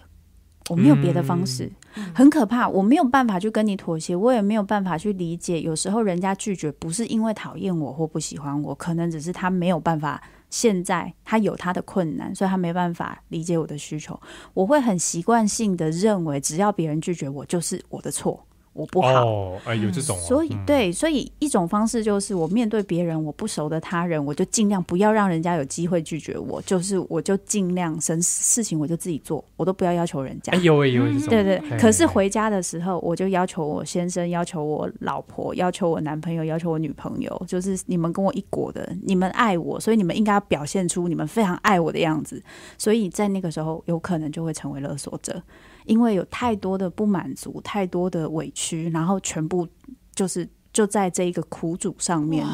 [0.68, 1.70] 我没有别的方式，
[2.14, 2.68] 很可怕。
[2.68, 5.60] 我没有办法去跟你妥协，我也没有办法去理解。
[5.60, 14.18] 有时候人家拒绝不是因为讨厌我或不喜欢我，可能只是他没有办法，现在他有他的困难，所以他没办法理解我的需求。
[14.54, 18.47] 我会很习惯性的认为，只要别人拒绝我，就是我的错。
[18.78, 30.52] 我不好，哦，哎，有这种，所以对，所以一种方式就是，我面对别人我不熟的他人，我就尽量不要让人家有机会拒绝我，就是我就尽量事事情我就自己做，我都不要要求人家。
[30.52, 31.60] 哎呦哎呦，对对。
[31.76, 42.40] 可是回家的时候，我就要求我先生，要求我老婆，要求我男朋友，要求我女朋友，就是你们跟我一国的，你们爱我，所以你们应该要表现出你们非常爱我的样子。
[42.76, 45.42] 所以在那个时候，有可能就会成为勒索者。
[45.88, 49.66] 因为有太多的不满足，太多的委屈，然后全部
[50.14, 52.46] 就是就在这一个苦主上面，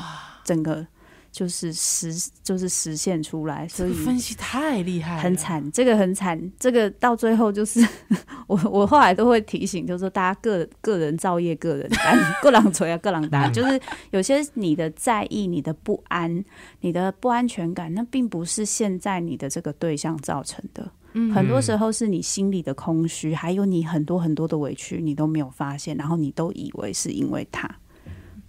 [0.45, 0.87] 整个
[1.35, 3.67] 就是实就是实现出来。
[3.67, 7.85] 所以分析太厉害，很惨，这个很惨，这个到最后就是
[8.47, 13.51] 我我后来都会提醒，就是说大家个个人造业，个人担， 各人锤啊，各人担。
[13.53, 13.81] 就是
[14.13, 16.45] 有些你的在意，你的不安，
[16.83, 20.89] 你的不安全感，那并不是现在你的这个对象造成的。
[21.33, 27.69] 很多时候是你心里的空虚，还有你很多很多的委屈，你都没有发现，然后你都以为是因为他，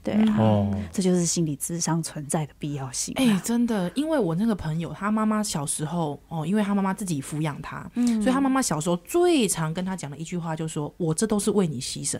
[0.05, 3.13] 对啊，哦、这就是心理智商存在的必要性。
[3.17, 12.19] 哎、欸，真的，因为我那个朋友，他妈妈小时候哦，因为他妈妈自己抚养他，嗯、所以他妈妈小时候最常跟他讲的一句话，就是说我这都是为你牺牲。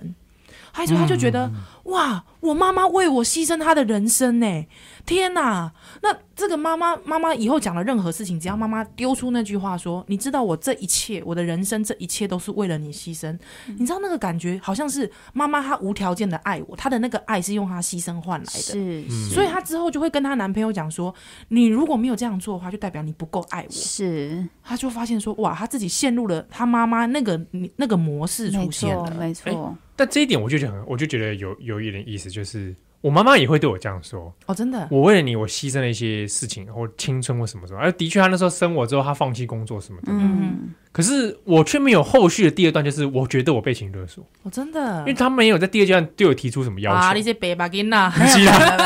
[0.72, 1.54] 还是他就觉得、嗯、
[1.92, 4.66] 哇，我妈妈为我牺牲她的人生呢！
[5.06, 5.72] 天哪，
[6.02, 13.32] 那这个妈妈妈妈以后讲了任何事情，只要妈妈丢出那句话说：“你知道我这一切，我的人生这一切都是为了你牺牲。
[13.68, 18.60] 嗯”你知道那个感觉，好像是妈妈她无条件的爱我，她的那个爱是用她牺牲换来的。
[18.60, 21.16] 是，是所以她之后就会跟她男朋友讲说
[21.48, 27.40] ：“你如果没有这样做的话，就代表你不够爱我。”是，她就发现说：“哇，她自己陷入了她妈妈那个
[27.78, 29.50] 那个模式出现了。”没错。
[29.52, 37.80] 欸但这一点我就觉得很，我就觉得有有一点意思，就是我妈妈也会对我这样说哦，真的，我为了你，我牺牲了一些事情，或青春或什么什么。
[37.80, 40.08] 而的确，她那时候生我之后，她放弃工作什么的。
[40.12, 44.26] 嗯，可是我却没有后续的第二段，就是我觉得我被情勒索。
[44.42, 46.98] 哦，真的，因为他没有在第二阶段对我提出什么要求。
[46.98, 48.12] 啊，那些白呐，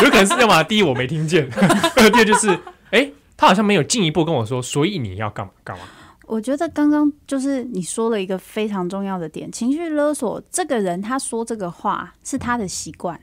[0.03, 1.49] 有可能是要么第一我没听见，
[1.95, 2.49] 第二就是
[2.91, 5.84] 哎、欸，他好像没有进一步跟我说，所以你要干嘛干嘛。
[6.27, 13.17] 我觉得刚刚就是你说了一个非常重要的点，情绪勒索这个人他说这个话是他的习惯，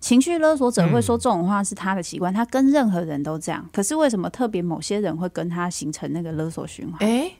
[0.00, 3.64] 情绪勒索者会说这种话是他的习惯，嗯、他跟任何人都这样。
[3.72, 6.96] 可是为什么特别某些人会跟他形成那个勒索循环？
[7.00, 7.30] 哎，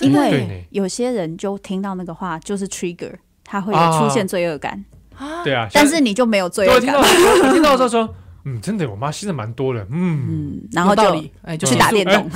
[0.00, 4.84] 因为有些人就听到那个话就是 trigger，他会有出现罪恶感
[5.16, 5.44] 啊。
[5.44, 6.94] 对啊，但是你就没有罪恶感。
[6.96, 8.14] 我听到我听到的时候说。
[8.46, 11.02] 嗯，真的，我妈吸的蛮多的，嗯，嗯，然后就
[11.42, 12.26] 哎，就去打电动，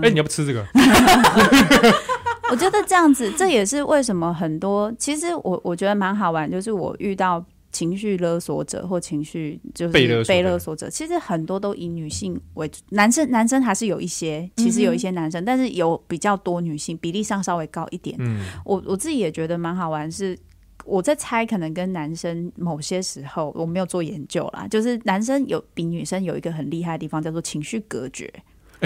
[0.00, 0.64] 哎，你要不吃这个？
[2.50, 18.14] 我觉得这样子，这也是为什么很多，其实我我觉得蛮好玩，就是我遇到情绪勒索者或情绪就是被勒索者，其实很多都以女性为主，男生男生还是有一些，其实有一些男生，但是有比较多女性，比例上稍微高一点。
[18.20, 20.38] 嗯，我我自己也觉得蛮好玩，是
[20.84, 28.30] 我在猜，可能跟男生某些时候我没有做研究啦，就是男生有比女生有一个很厉害的地方，叫做情绪隔绝。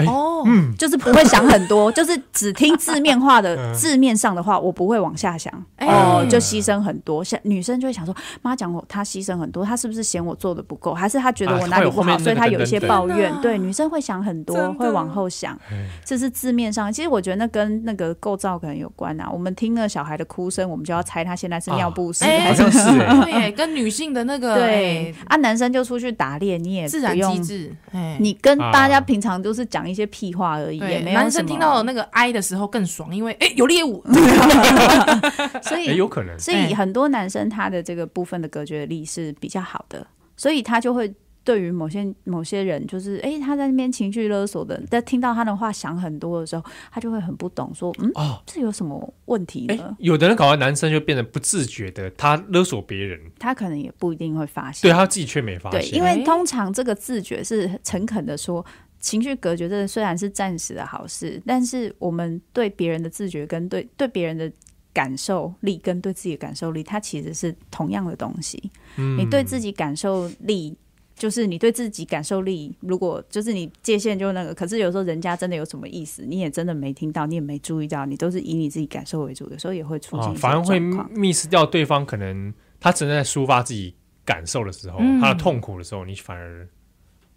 [0.05, 7.23] 哦，嗯，就是不会想很多， 就是只听字面化的字面上的话，我不会往下想，哦，就牺牲很多。
[7.23, 13.33] 像女生就会想说，妈讲我她牺牲很多，她是不是嫌我做的不够，还是她觉得我哪里不好，所以她有一些抱怨。
[13.41, 15.57] 对，女生会想很多，会往后想，
[16.05, 16.93] 这是字面上。
[16.93, 19.27] 其实我觉得那跟那个构造可能有关啊。
[19.31, 23.23] 我们听了小孩的哭声，我们就要猜他现在是尿不湿还是什么？
[23.25, 27.75] 对，跟女性的那个对啊，男生就出去打猎，你也自然机制，
[28.19, 29.86] 你跟大家平常都是讲。
[29.89, 31.19] 一些屁话而已，也没有。
[31.19, 34.03] 男生听到那个哀的时候更爽，因为哎、欸、有猎物，
[35.63, 36.37] 所以、欸、有可能。
[36.39, 49.75] 所以很多男生他的这个部分的隔绝力是比较好的，所以他就会对于某些某些人，就是哎、欸、他在那边情绪勒索的，在听到他的话想很多的时候，他就会很不懂，说嗯哦，这有什么问题呢？
[49.75, 55.79] 欸、有的人搞完男生就变得不自觉的，他勒索别人，他可能也不一定会发现，对他自己却没发现。
[55.79, 58.65] 对，因为通常这个自觉是诚恳的说。
[58.99, 64.51] 情绪隔绝，这虽然是暂时的好事，但是我们对别人的自觉跟对对别人的
[64.93, 68.71] 感受力跟对自己的感受力，它其实是同样的东西。
[68.97, 70.75] 嗯，你对自己感受力，
[71.15, 86.67] 就是你对自己感受力，如果就是你界限就那个，可是有时候人家真的有什么意思，你也真的没听到，你也没注意到，你都是以你自己感受为主，有时候也会出现、哦，反而会 miss 掉对方，可能他正在抒发自己感受的时候，嗯、他的痛苦的时候，你反而。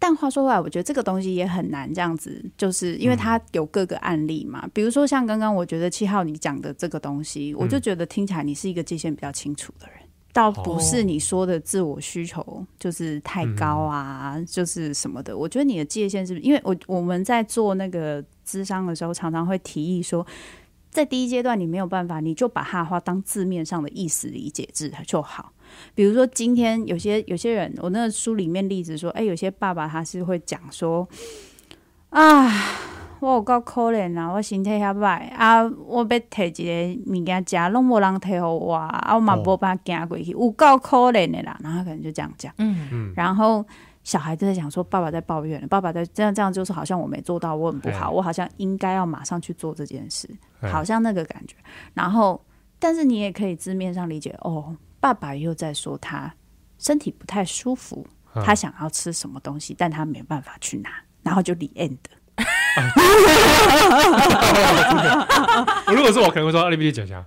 [0.03, 4.61] 但话说回来，我觉得这个东西也很难这样子，就是因为它有各个案例嘛。
[4.63, 9.97] 嗯、比如说像刚刚我觉得七号你讲的这个东西，嗯、我就觉得听起来你是一个界限比较清楚的人，
[10.33, 15.37] 倒不是你说的自我需求就是太高啊，哦、就是什么的。
[15.37, 20.25] 我觉得你的界限是不是，因为我我们在做那个咨商的时候，常常会提议说，
[20.91, 25.53] 在第一阶段你没有办法，你就把他的话当字面上的意思理解字就好。
[25.95, 31.07] 比如说，今天有些有些人，我那个书里面例子说，哎、欸，有些爸爸他是会讲说，
[32.09, 32.51] 啊，
[33.21, 41.57] 我有够可怜啊，我身体遐歹啊，我要摕一个物件食，拢无人摕互我，啊，我嘛无办法行过去，有够可怜的啦。
[41.63, 43.13] 然后他可能就这样讲，嗯嗯。
[43.15, 43.65] 然后
[44.03, 50.29] 小孩就在想说，爸爸在抱怨，爸爸在这样这样，就是好像我没做到，我很不好，我好像应该要马上去做这件事，
[50.61, 51.55] 好像那个感觉。
[51.93, 52.43] 然后，
[52.79, 54.75] 但是你也可以字面上理解，哦。
[54.99, 56.31] 爸爸又在说他
[56.77, 60.91] 身体不太舒服，嗯、他想要吃什么东西，但他没办法去拿，
[61.23, 61.97] 然后就 the end。
[65.87, 67.23] 我 如果是我，可能会说：“阿力必须讲讲，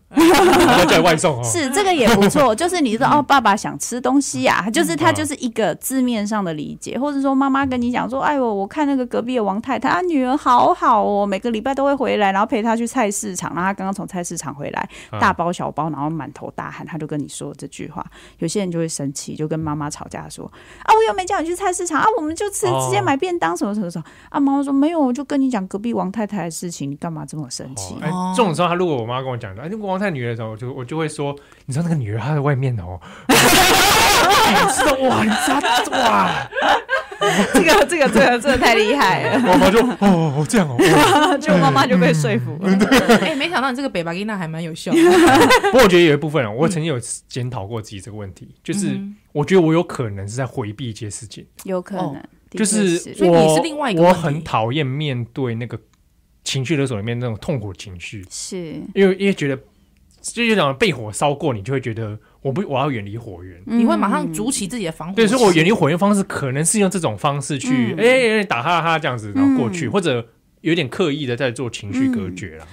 [0.79, 14.89] 要叫外送哦。”是这个也不错，就是你说哦，爸爸想吃东西呀，就是他就是一个字面上的理解，或者说妈妈跟你讲说：“哎呦，我看那个隔壁的王太太，她女儿好好哦，每个礼拜都会回来，然后陪她去菜市场，然后她刚刚从菜市场回来，
[15.21, 18.05] 大包小包，然后满头大汗，他就跟你说这句话。
[18.39, 20.47] 有些人就会生气，就跟妈妈吵架说
[20.85, 31.35] ：“啊，我又没叫你去菜市场啊，我们就吃直接买便当什么什么什么。”啊，妈妈说：“没有，我就跟你讲隔壁王太太的事情，你干嘛这么生气？”哎，这种时候，他如果我妈跟我讲的，哎，那个王太女儿的时候，我就我就会说，
[31.67, 33.35] 你知道那个女儿她在外面哦，你
[34.73, 35.61] 知道哇，你知道
[35.99, 36.51] 哇，
[37.55, 39.39] 这个这个这个这个太厉害了。
[39.47, 40.77] 妈妈就哦这样哦，
[41.41, 42.71] 就妈妈就被说服了。
[43.21, 44.99] 哎，没想到你这个北巴吉娜还蛮有效的。
[45.73, 49.01] 不过我觉得有一部分，我曾经有检讨过自己这个问题，就是
[49.33, 52.23] 我觉得我有可能是在回避一些事情，有可能，
[52.55, 52.97] 就是。
[52.97, 55.79] 所以你是另外一个，我很讨厌面对那个。
[56.47, 58.75] 情绪勒索里面那种痛苦情绪，是。
[58.95, 59.59] 因为因为觉得
[60.21, 65.15] 就有种被火烧过，你就会觉得我不我要远离火源，你会马上筑起自己的防火。
[65.15, 70.29] 对，所以我远离火源方式可能是用这种方式去，哎、嗯欸，打哈哈这样子，然后过去，嗯、或者
[70.61, 72.65] 有点刻意的在做情绪隔绝了。
[72.65, 72.69] 嗯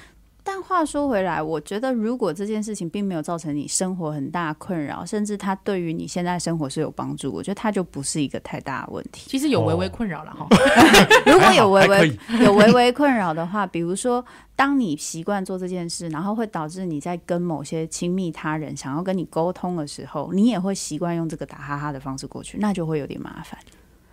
[0.62, 9.28] 但话说回来，我觉得如果这件事情并没有造成你生活很大困扰，甚至它对于你现在生活是有帮助，我觉得它就不是一个太大的问题。
[9.28, 10.46] 其实有微微困扰了哈。
[11.26, 14.24] 如果有微微有微微困扰的话，比如说
[14.56, 23.58] 当你习惯做这件事，然后会导致你在跟某些亲密他人想要跟你沟通的时候，你也会习惯用这个打哈哈的方式过去，那就会有点麻烦。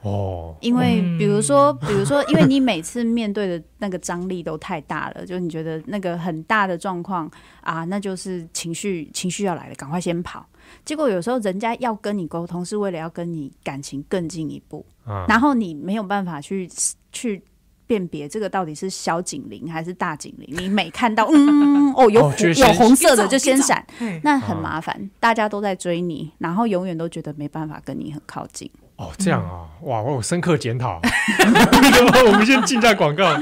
[0.03, 7.29] 哦，因为比如说，比如说，因为你每次面对的那个张力都太大了，就你觉得那个很大的状况
[7.63, 10.47] 啊，那就是情绪情绪要来了，赶快先跑。
[10.85, 16.71] 结果有时候人家要跟你沟通，是为了要跟你感情更进一步，啊、然后你没有办法去
[17.11, 17.43] 去
[17.87, 20.47] 辨别这个到底是小警铃还是大警铃。
[20.57, 23.85] 你每看到嗯哦有、哦、有红色的就先闪，
[24.23, 28.71] 那很麻烦，啊、大家都在追你，然后永远都觉得没办法跟你很靠近。
[28.99, 31.01] 哦，这样啊，哇，我有深刻检讨。
[32.27, 33.33] 我们先进下广告。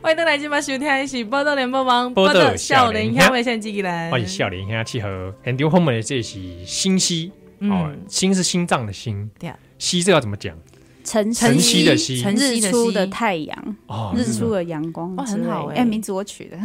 [0.00, 4.08] 欢迎大家今晚收听的是《报道联播网》，报道少年兄，我是纪兰。
[4.10, 7.32] 欢迎少年兄契合，很丢后面的这是心溪
[7.62, 9.50] 哦，心是心脏的心，对。
[9.50, 10.56] 啊，溪这要怎么讲？
[11.02, 13.76] 晨晨曦的曦，日出的太阳。
[13.88, 16.56] 哦，日出的阳光，哇，很好哎，名字我取的，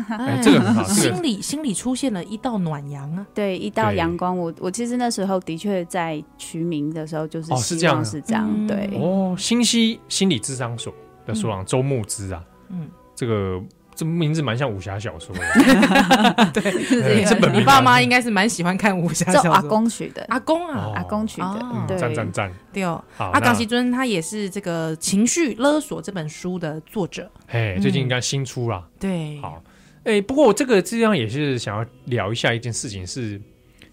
[0.44, 0.84] 这个很好。
[0.94, 4.38] 心里心里出现了一道暖阳啊，对，一道阳光。
[4.38, 8.92] 我我其实那时候的确在取名的时候就是哦是这样是这样，对。
[8.94, 10.94] 哦，心溪心理智商所
[11.26, 12.88] 的所长周牧之啊，嗯。
[13.24, 13.62] 这个
[13.96, 19.54] 这名字蛮像武侠小说的， 对，这本你爸妈应该是蛮喜欢看武侠小说。
[19.54, 21.40] 阿公取的，阿公啊，阿公取
[21.88, 22.52] 的，赞赞赞。
[22.74, 27.32] 对哦，阿港西尊他也是这个情绪勒索这本书的作者。
[27.48, 28.86] 哎，最近应该新出了。
[29.00, 29.64] 对，好，
[30.04, 33.40] 哎，不过这个这样也是想要聊一下一件事情是，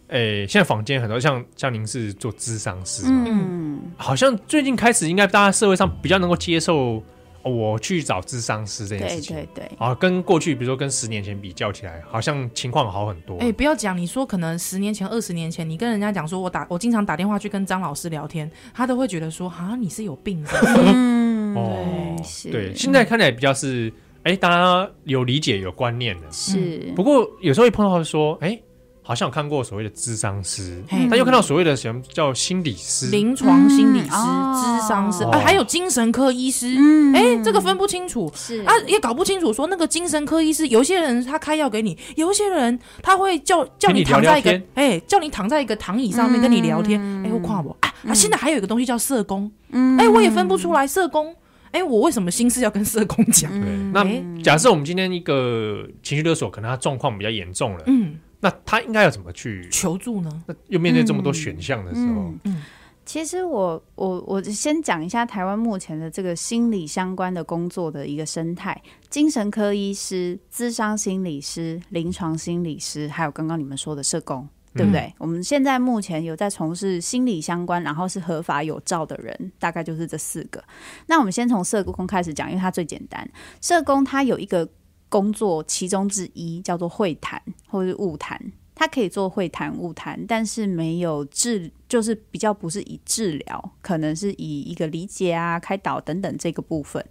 [0.09, 7.01] 哎，现在坊间很多像像您是做智商师嘛，嗯，好像最近开始应该大家社会上比较能够接受。
[7.43, 13.36] 我去找智商师这件事情，对对对，啊，跟过去比如说跟十年前比较起来，好像情况好很多。
[13.38, 20.51] 哎，不要讲，你说可能十年前、二十年前，你跟人家讲说我打，我经常打电话去跟张老师聊天，他都会觉得说，啊，你是有病的。
[20.95, 22.51] 嗯，对，是。
[22.51, 26.30] 对，现在看起来比较是，哎，大家有理解、有观念的。
[26.30, 26.93] 是。
[26.95, 28.61] 不过有时候会碰到说，哎。
[29.03, 36.77] 好像有看过所谓的智商师，但又看到所谓的什么叫心理师、临床心理师、智商师，啊，还有精神科医师。
[37.15, 39.53] 哎，这个分不清楚，是啊，也搞不清楚。
[39.53, 47.01] 说那个精神科医师，有些人他开药给你，有些人他会叫叫你躺在一个，哎，叫你躺在一个躺椅上面跟你聊天。
[47.25, 49.51] 哎，我夸我啊，现在还有一个东西叫社工。
[49.99, 51.35] 哎，我也分不出来社工。
[51.73, 53.51] 哎，我为什么心事要跟社工讲？
[53.61, 58.15] 对，那假设我们今天一个情绪勒索，可能他状况比较严重了，嗯。
[58.41, 60.43] 那他应该要怎么去求助呢？
[60.47, 62.62] 那又面对这么多选项的时候，嗯，嗯，
[63.05, 68.80] 其实我我我先讲一下台湾目前的这个心理相关的工作的一个生态：
[69.11, 75.01] 精神科医师、咨商心理师、临床心理师，还有刚刚你们说的社工，对不对？
[75.01, 80.64] 嗯，我们现在目前有在从事心理相关，然后是合法有照的人，大概就是这四个。
[81.07, 83.28] 那我们先从社工开始讲，因为它最简单。
[83.61, 84.66] 社工它有一个。
[85.11, 88.41] 工作其中之一叫做会谈或者是晤谈，
[88.75, 97.05] 他可以做会谈、晤谈，但是没有治，就是比较不是以治疗，可能是以一个理解啊、开导等等这个部分。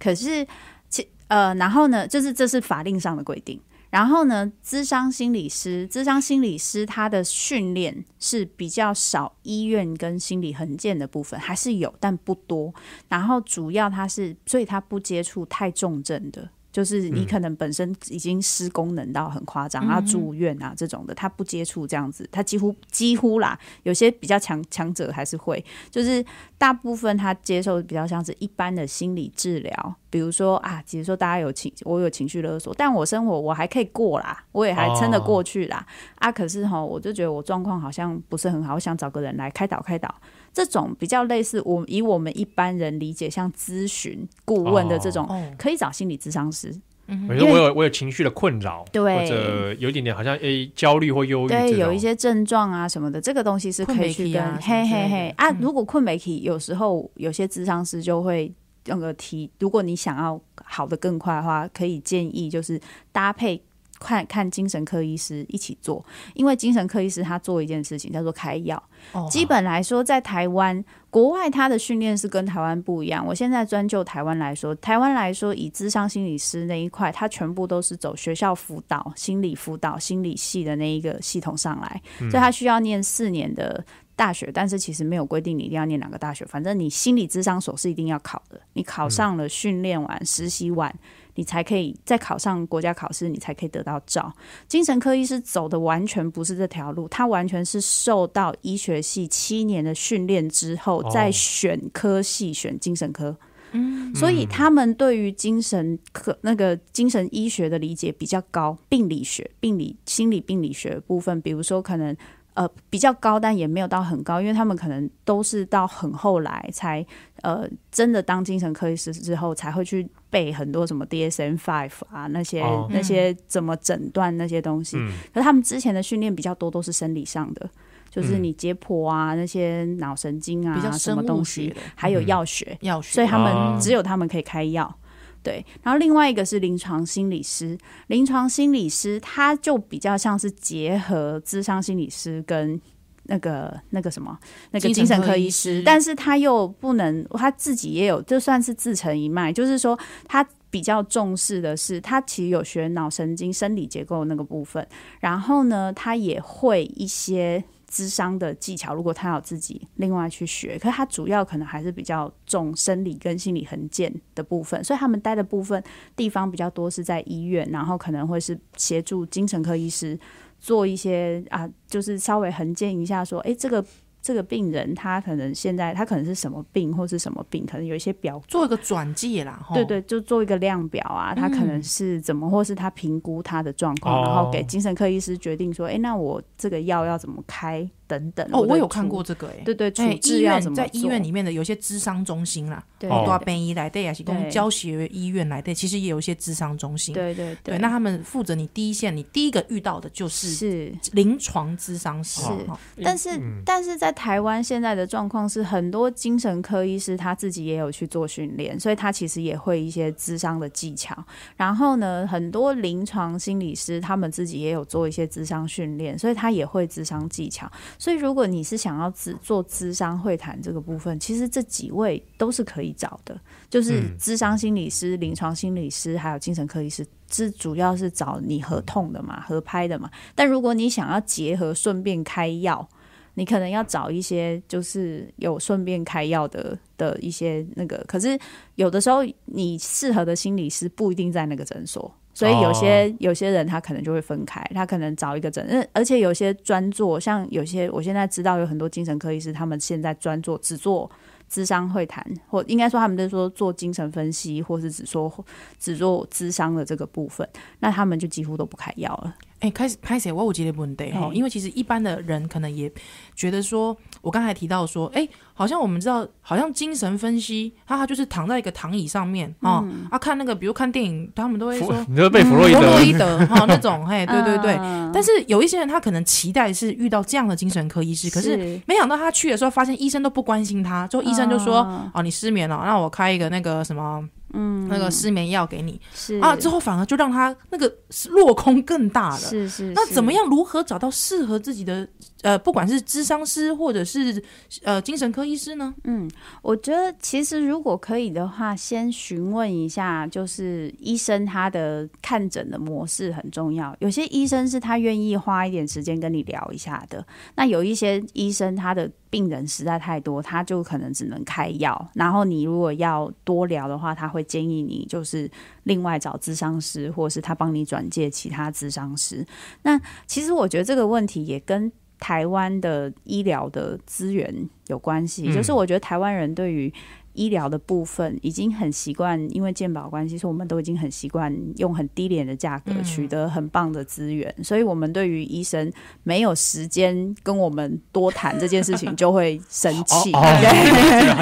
[0.00, 0.44] 可是
[0.88, 3.60] 其呃，然后呢，就是这是法令上的规定。
[3.90, 12.72] 然后呢，咨商心理师，咨商心理师他的训练是比较少，医院跟心理衡鉴的部分还是有，但不多。
[13.08, 16.48] 然后主要他是，所以他不接触太重症的。
[16.72, 26.24] 就是你可能本身已经失功能到很夸张，然后住院啊这种的，他不接触这样子，他几乎几乎啦，有些比较强强者还是会，就是
[26.56, 35.86] 大部分他接受比较像是一般的心理治疗，比如说啊，比如说大家有情，我有情绪勒索，但我生活我还可以过啦，我也还撑得过去啦，
[36.16, 40.14] 啊，可是哈，我就觉得我状况好像不是很好，我想找个人来开导开导。
[40.52, 46.78] 这种比较类似我以我们一般人理解，像咨询顾问的这种，哦、可以找心理咨商师。
[47.08, 55.34] 嗯，因为我有我有情绪的困扰，对，或者有一点点好像诶焦虑或忧郁，对，有一些症状啊什么的，这个东西是可以去跟、啊、嘿嘿嘿。
[55.36, 55.50] 啊。
[55.58, 58.52] 如果困没起，有时候有些智商师就会
[58.86, 62.80] 那个提，如果你想要好的更快的话，可以建议就是
[63.12, 63.62] 搭配。
[64.04, 66.04] 看看精神科医师一起做，
[66.34, 68.82] 因为精神科医师他做一件事情叫做开药。
[69.12, 73.24] 哦，基本来说，在台湾国外他的训练是跟台湾不一样。
[73.24, 83.84] 我现在专就台湾来说，台湾来说以智商心理师那一块，他全部都是走学校辅导、心理辅导、心理系的那一个系统上来，嗯、所以他需要念四年的
[84.14, 90.94] 大学，但是其实没有规定你一定要念哪个大学，反正你心理智商所是一定要考的，你考上了，训练完、实习完。
[91.34, 94.30] 你才可以再考上国家考试，你才可以得到照。
[94.68, 103.34] 精神科医师走的完全不是这条路，他完全是受到医学系七年的训练之后，再选科系选精神科。
[103.70, 112.14] 嗯，所以他们对于精神科那个精神医学的理解比较高，病理学、病理、心理病理学部分，比如说可能。
[112.54, 117.04] 呃，比较高，但也没有到很高，因为他们可能都是到很后来才
[117.42, 124.98] 呃，真的当精神科医师之后，才会去背很多什么 DSM Five 啊那些、哦、那些怎么诊断那些东西。
[124.98, 127.68] 嗯、可是他们之前的训练比较多都是生理上的，
[128.10, 134.94] 就是你解剖啊、嗯、那些脑神经啊比较什么东西，还有药学药学，所以他们只有他们可以开药。
[135.42, 137.76] 对，然后另外一个是临床心理师，
[138.06, 142.80] 临床心理师他就比较像是结合智商心理师跟
[143.24, 144.38] 那个那个什么
[144.70, 154.86] 那个精神科医师，但是他又不能他自己也有，就算是自成一脉，就是说他比较重视的是他其实有学脑神经生理结构那个部分，
[155.20, 157.64] 然后呢，他也会一些。
[157.92, 165.84] 智商的技巧，如果他要自己另外去学，可是他主要可能还是比较重生理跟心理衡鉴的部分，所以他们待的部分
[166.16, 170.18] 地方比较多是在医院，然后可能会是协助精神科医师
[170.58, 173.84] 做一些啊，就是稍微横建一下，说，哎，这个。
[174.22, 188.46] 这个病人他可能现在他可能是什么病或是什么病，可能有一些表做一个转介啦，对对，就做一个量表啊，他可能是怎么，或是他评估他的状况，嗯、然后给精神科医师决定说，哎，那我这个药要怎么开等等。
[188.52, 203.30] 哦，我有看过这个，哎，对对，处置要怎么在医院里面的有些智商中心啦，对，大病医来对，也是供教学医院来对，其实也有一些智商中心，对对对，那他们负责你第一线，你第一个遇到的就是是临床智商师，是，但是
[203.64, 204.92] 但是在台湾现在。
[204.92, 211.16] 的状况是，很多精神科医师他自己也有去做训练，所以他其实也会一些智商的技巧。
[211.56, 217.66] 然后呢，很多临床心理师他们自己也有做一些智商训练，所以他也会智商技巧。
[218.02, 223.40] 所以如果你是想要只做咨商会谈这个部分，其实这几位都是可以找的，
[223.70, 230.10] 就是咨商心理师、临床心理师还有精神科医师，是主要是找你合痛的嘛、合拍的嘛。
[230.34, 232.88] 但如果你想要结合，顺便开药。
[233.34, 238.38] 你可能要找一些就是有顺便开药的的一些那个，可是
[238.74, 251.10] 有的时候你适合的心理师不一定在那个诊所，所以有些、哦、有些人他可能就会分开，他可能找一个诊，而且有些专做，像有些我现在知道有很多精神科医师，他们现在专做只做
[251.48, 255.32] 智商会谈，或应该说他们都说做精神分析，或是只说
[255.78, 257.46] 只做智商的这个部分，
[257.80, 259.34] 那他们就几乎都不开药了。
[259.60, 262.90] 哎、欸，开始开始，我有觉得问题哈，因为其实一般的人可能也
[263.36, 274.76] 觉得说，我刚才提到说，哎、欸，好像我们知道，好像精神分析，他他就是躺在一个躺椅上面啊、嗯、啊，看那个，比如看电影，他们都会说，你就被弗洛伊德，弗洛伊德哈 那种，嘿，对对对。
[274.80, 278.56] 嗯、但是有一些人，他可能期待是遇到这样的精神科医师，可是
[278.86, 284.24] 没想到他去的时候，发现医生都不关心他，就医生就说，嗯、哦，你失眠了，那我开一个那个什么。
[284.54, 285.98] 嗯，那个失眠药给你。
[286.14, 286.38] 是。
[286.40, 287.90] 啊，之后反而就让他那个
[288.28, 289.38] 落空更大了。
[289.38, 292.06] 是是，是，那怎么样如何找到适合自己的
[292.42, 294.42] 呃，不管是咨商师或者是
[294.82, 295.94] 呃精神科医师呢？
[296.04, 296.30] 嗯，
[296.60, 303.96] 我觉得其实如果可以的话，先询问一下，就是医生他的看诊的模式很重要。
[304.00, 309.10] 有些医生是他愿意花一点时间跟你聊一下的，那有一些医生他的。
[309.32, 312.10] 病人实在太多，他就可能只能开药。
[312.12, 315.50] 然后你如果要多聊的话，他会建议你就是
[315.84, 319.42] 另外找咨商师，或是他帮你转介其他咨商师。
[319.84, 321.90] 那其实我觉得这个问题也跟
[322.22, 324.54] 台湾的医疗的资源
[324.86, 326.92] 有关系，嗯、就是我觉得台湾人对于。
[327.34, 335.90] 医疗的部分已经很习惯，因为健保关系，所以我们都已经很习惯用很低廉的价格取得很棒的资源，嗯、所以我们对于医生
[336.22, 340.32] 没有时间跟我们多谈这件事情就会生气。
[340.32, 340.42] 好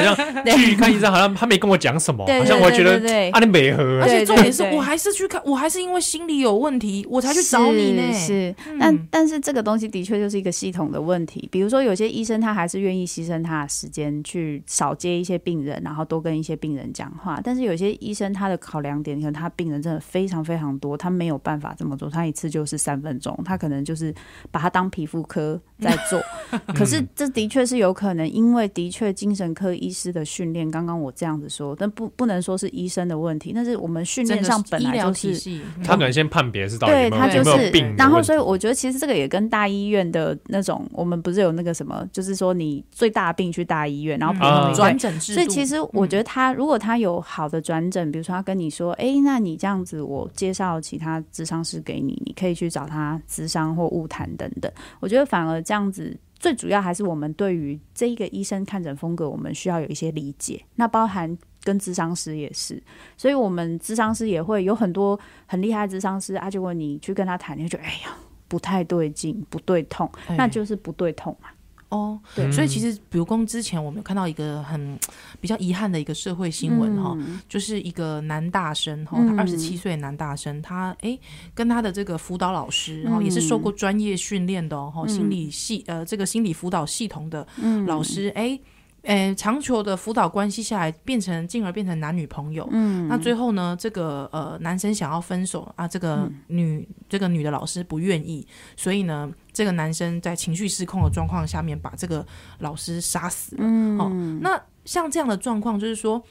[0.03, 0.15] 像
[0.57, 8.13] 去看医生，好像他没跟我讲什么，好像我觉得啊，你没喝，而且重点是我还是去看，我还是因为心理有问题，我才去找你呢。
[8.13, 11.49] 是，嗯、但但是这个东西的确就是一个系统的问题。
[11.51, 15.80] 比如说，有些医生他还是愿意牺牲他的时间去少接一些病人。
[15.81, 17.41] 人，然后多跟一些病人讲话。
[17.43, 24.15] 但是有些医生他的考量点，可能他病人真的非常非常多，他没有办法这么做，他一次就是三分钟，他可能就是
[24.51, 26.21] 把他当皮肤科在做。
[26.75, 45.41] 可是这的确是有可能，因为的确精神科医师的训练，刚刚我这样子说，但不不能说是医生的问题，但是我们训练上本来就是他可能先判别是到底有有，对他就是有有病，然后所以我觉得其实这个也跟大医院的那种，我们不是有那个什么，就是说你最大病去大医院，然后转诊制度。
[45.41, 54.73] 所以其实我觉得他如果他有好的转诊，比如说他跟你说，哎，那你这样子，我介绍其他咨商师给你，你可以去找他咨商或物谈等等。
[54.99, 56.19] 我觉得反而这样子。
[56.39, 60.65] 最主要还是我们对于这一个医生看诊风格，我们需要有一些理解。
[60.75, 62.83] 那包含跟智商师也是，
[63.15, 68.17] 所以我们智商师也会有很多很厉害的咨商师啊，结果你去跟他谈，你就觉得哎呀
[68.49, 71.51] 不太对劲，不对痛，那就是不对痛嘛。
[71.91, 74.99] 哦，对，所以其实，比如说之前我们有看到一个很
[75.41, 81.19] 比较遗憾的一个社会新闻哈，嗯、就是一个男大生哈，他二十七岁男大生，他哎
[81.55, 87.47] 跟他的这个辅导老师哈，也是受过专业训练的哈，心理系呃这个心理辅导系统的
[87.87, 88.59] 老师哎。
[89.05, 92.69] 诶，长久的辅导关系下来，变成进而变成男女朋友。
[92.71, 102.27] 嗯，那最后呢，这个呃男生想要分手啊，这个女、嗯、这个女的老师不愿意，所以呢，这个男生在情绪失控的状况下面把这个
[102.59, 103.63] 老师杀死了。
[103.65, 106.23] 嗯，哦，那像这样的状况，就是说，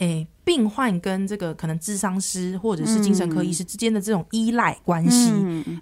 [0.00, 5.30] 诶，病患跟这个可能智商师或者是精神科医师之间的这种依赖关系，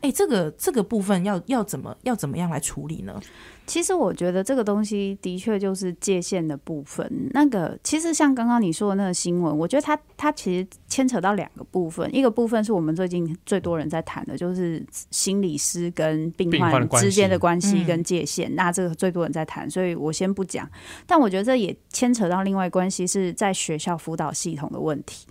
[0.03, 3.21] 诶、嗯，这个这个部分要要怎么要怎么样来处理呢？
[3.67, 7.09] 其实我觉得这个东西的确就是界限的部分。
[7.31, 12.13] 那个其实像刚刚你说的那个新闻，我觉得它它其实牵扯到两个部分。
[12.13, 18.53] 一个部分是我们最近最多人在谈的，就是心理师跟病患之间的关系跟界限。
[18.57, 20.69] 那这个最多人在谈，所以我先不讲。
[21.07, 25.27] 但我觉得这也牵扯到另外关系，是在学校辅导系统的问题。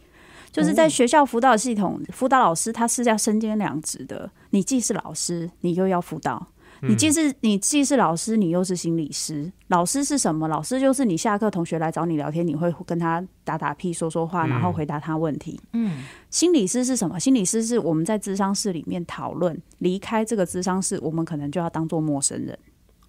[0.51, 4.29] 就是在学校辅导系统，辅导老师他是要身兼两职的。
[4.49, 6.47] 你既是老师，你又要辅导。
[6.81, 9.51] 你既是你既是老师，你又是心理师。
[9.67, 10.47] 老师是什么？
[10.47, 15.59] 老师就是你下课同学来找你聊天，你会跟他打打屁、说说话，然后回答他问题。
[15.73, 17.19] 嗯，心理师是什么？
[17.19, 22.57] 心理师是我们在智商室里面讨论，离开这个智商室，我们可能就要当做陌生人。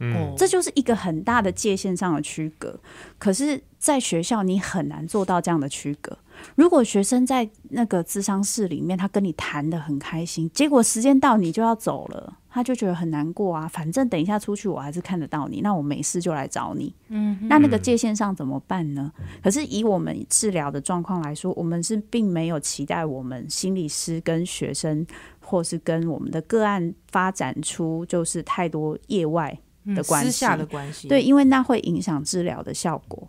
[0.00, 2.78] 嗯，这就是一个很大的界限上的区隔。
[3.18, 6.16] 可是，在学校你很难做到这样的区隔。
[6.54, 13.66] 如果学生在那个智商室里面，他跟你谈的很开心，结果时间到你就要走了，他就觉得很难过啊。
[13.66, 16.94] 反正等一下出去我还是看得到你，那我没事就来找你。
[17.08, 19.10] 嗯，那那个界限上怎么办呢？
[19.42, 25.06] 可是以我们治疗的状况来说，我们是并没有期待我们心理师跟学生，
[25.40, 29.58] 或是跟我们的个案发展出就是太多业外
[29.94, 31.08] 的关系，私下的关系。
[31.08, 33.28] 对，因为那会影响治疗的效果。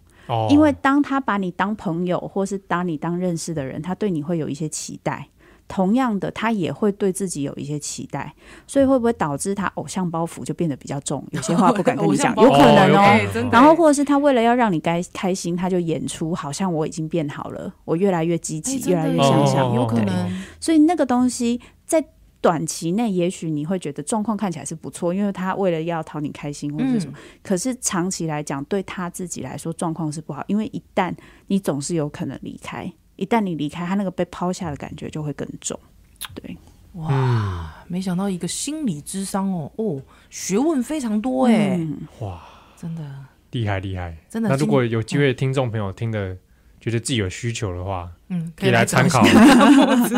[0.50, 5.28] 因为当他把你当朋友，或是当你当认识的人，他对你会有一些期待。
[5.68, 8.34] 同样的，他也会对自己有一些期待，
[8.68, 11.26] 所以会不会导致他偶像包袱就变得比较重？
[11.32, 13.50] 有些话不敢跟你讲， 有可能哦。
[13.50, 20.30] 然后，或者是他为了要让你该开心，他就演出好像我已经变好了，我越来越积极，越来越向上，有可能。
[20.60, 21.81] 所以那个东西在。
[22.42, 27.14] 短期内也许你会觉得状况看起来是不错，因为他为了要讨你开心或者什么。
[27.16, 31.14] 嗯、可是长期来讲，对他自己来说状况是不好，因为一旦
[31.48, 35.80] 你总是有可能离开，一旦你离开，他那个被抛下的感觉就会更重。
[36.34, 36.58] 对，
[36.94, 42.42] 哇，没想到一个心理智商哦，哦，学问非常多哎，嗯、哇，
[42.76, 43.04] 真的
[43.52, 44.50] 厉害厉害，真的。
[44.50, 46.36] 那如果有机会，听众朋友听的。
[46.82, 49.24] 觉得自己有需求的话，嗯，可以来参考。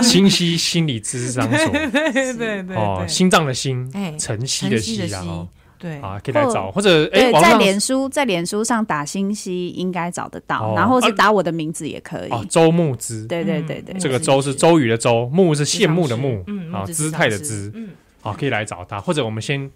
[0.01, 5.45] 心曦 心理咨商所，对对哦，心脏的心，晨曦的曦，然后
[5.77, 5.99] 对。
[5.99, 12.29] 啊，可以来找或者哎，在脸书在脸书上打心曦应该找得到，然后是打我的名字也可以。
[12.29, 14.55] 哦，周木之，对对对对，这个周是。
[14.55, 17.89] 周瑜的周，木是羡慕的慕，啊，姿态的姿，嗯，
[18.21, 19.69] 好，可以来找他，或者我们先。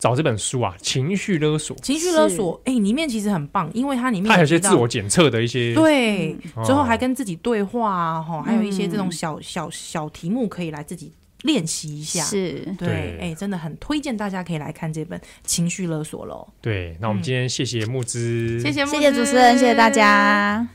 [0.00, 12.74] 找这本书啊，情绪勒索，情绪勒索，哎里面其实很棒，因为它里面它有些自我检测的一些，对，嗯、最后还跟自己对话啊，哈、嗯，还有一些这种小小小题目可以来自己练习一下，是。
[12.78, 12.88] 对，
[13.20, 16.48] 哎、欸，真的很推荐大家可以来看这本《情绪勒索》喽。
[16.62, 20.66] 对，那我们今天谢谢慕姿，谢谢谢谢主持人，谢谢大家，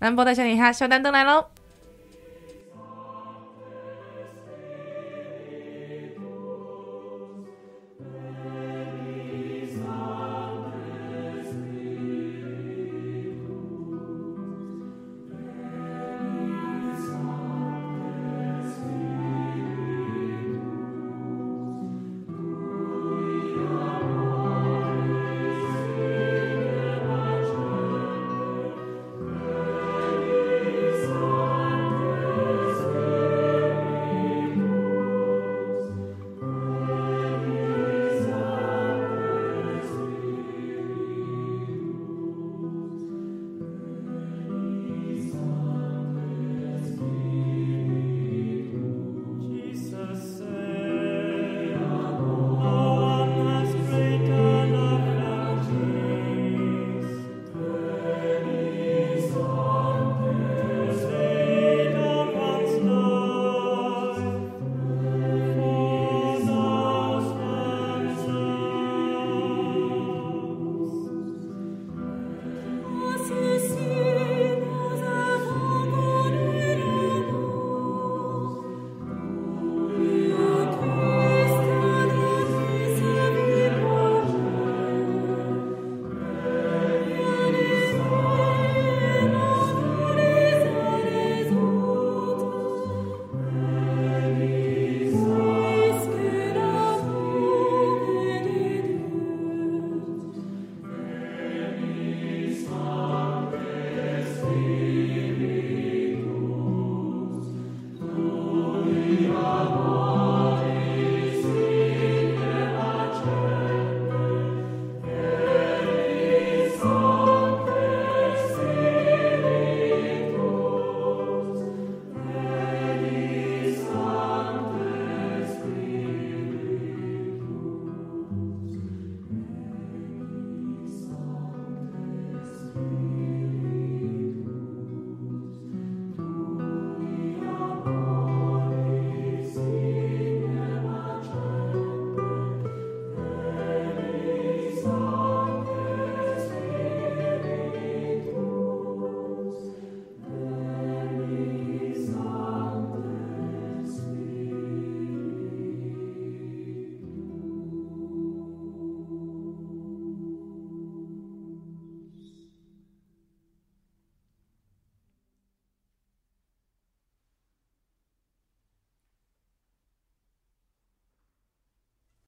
[0.00, 1.61] 南博带小女孩小丹登来喽。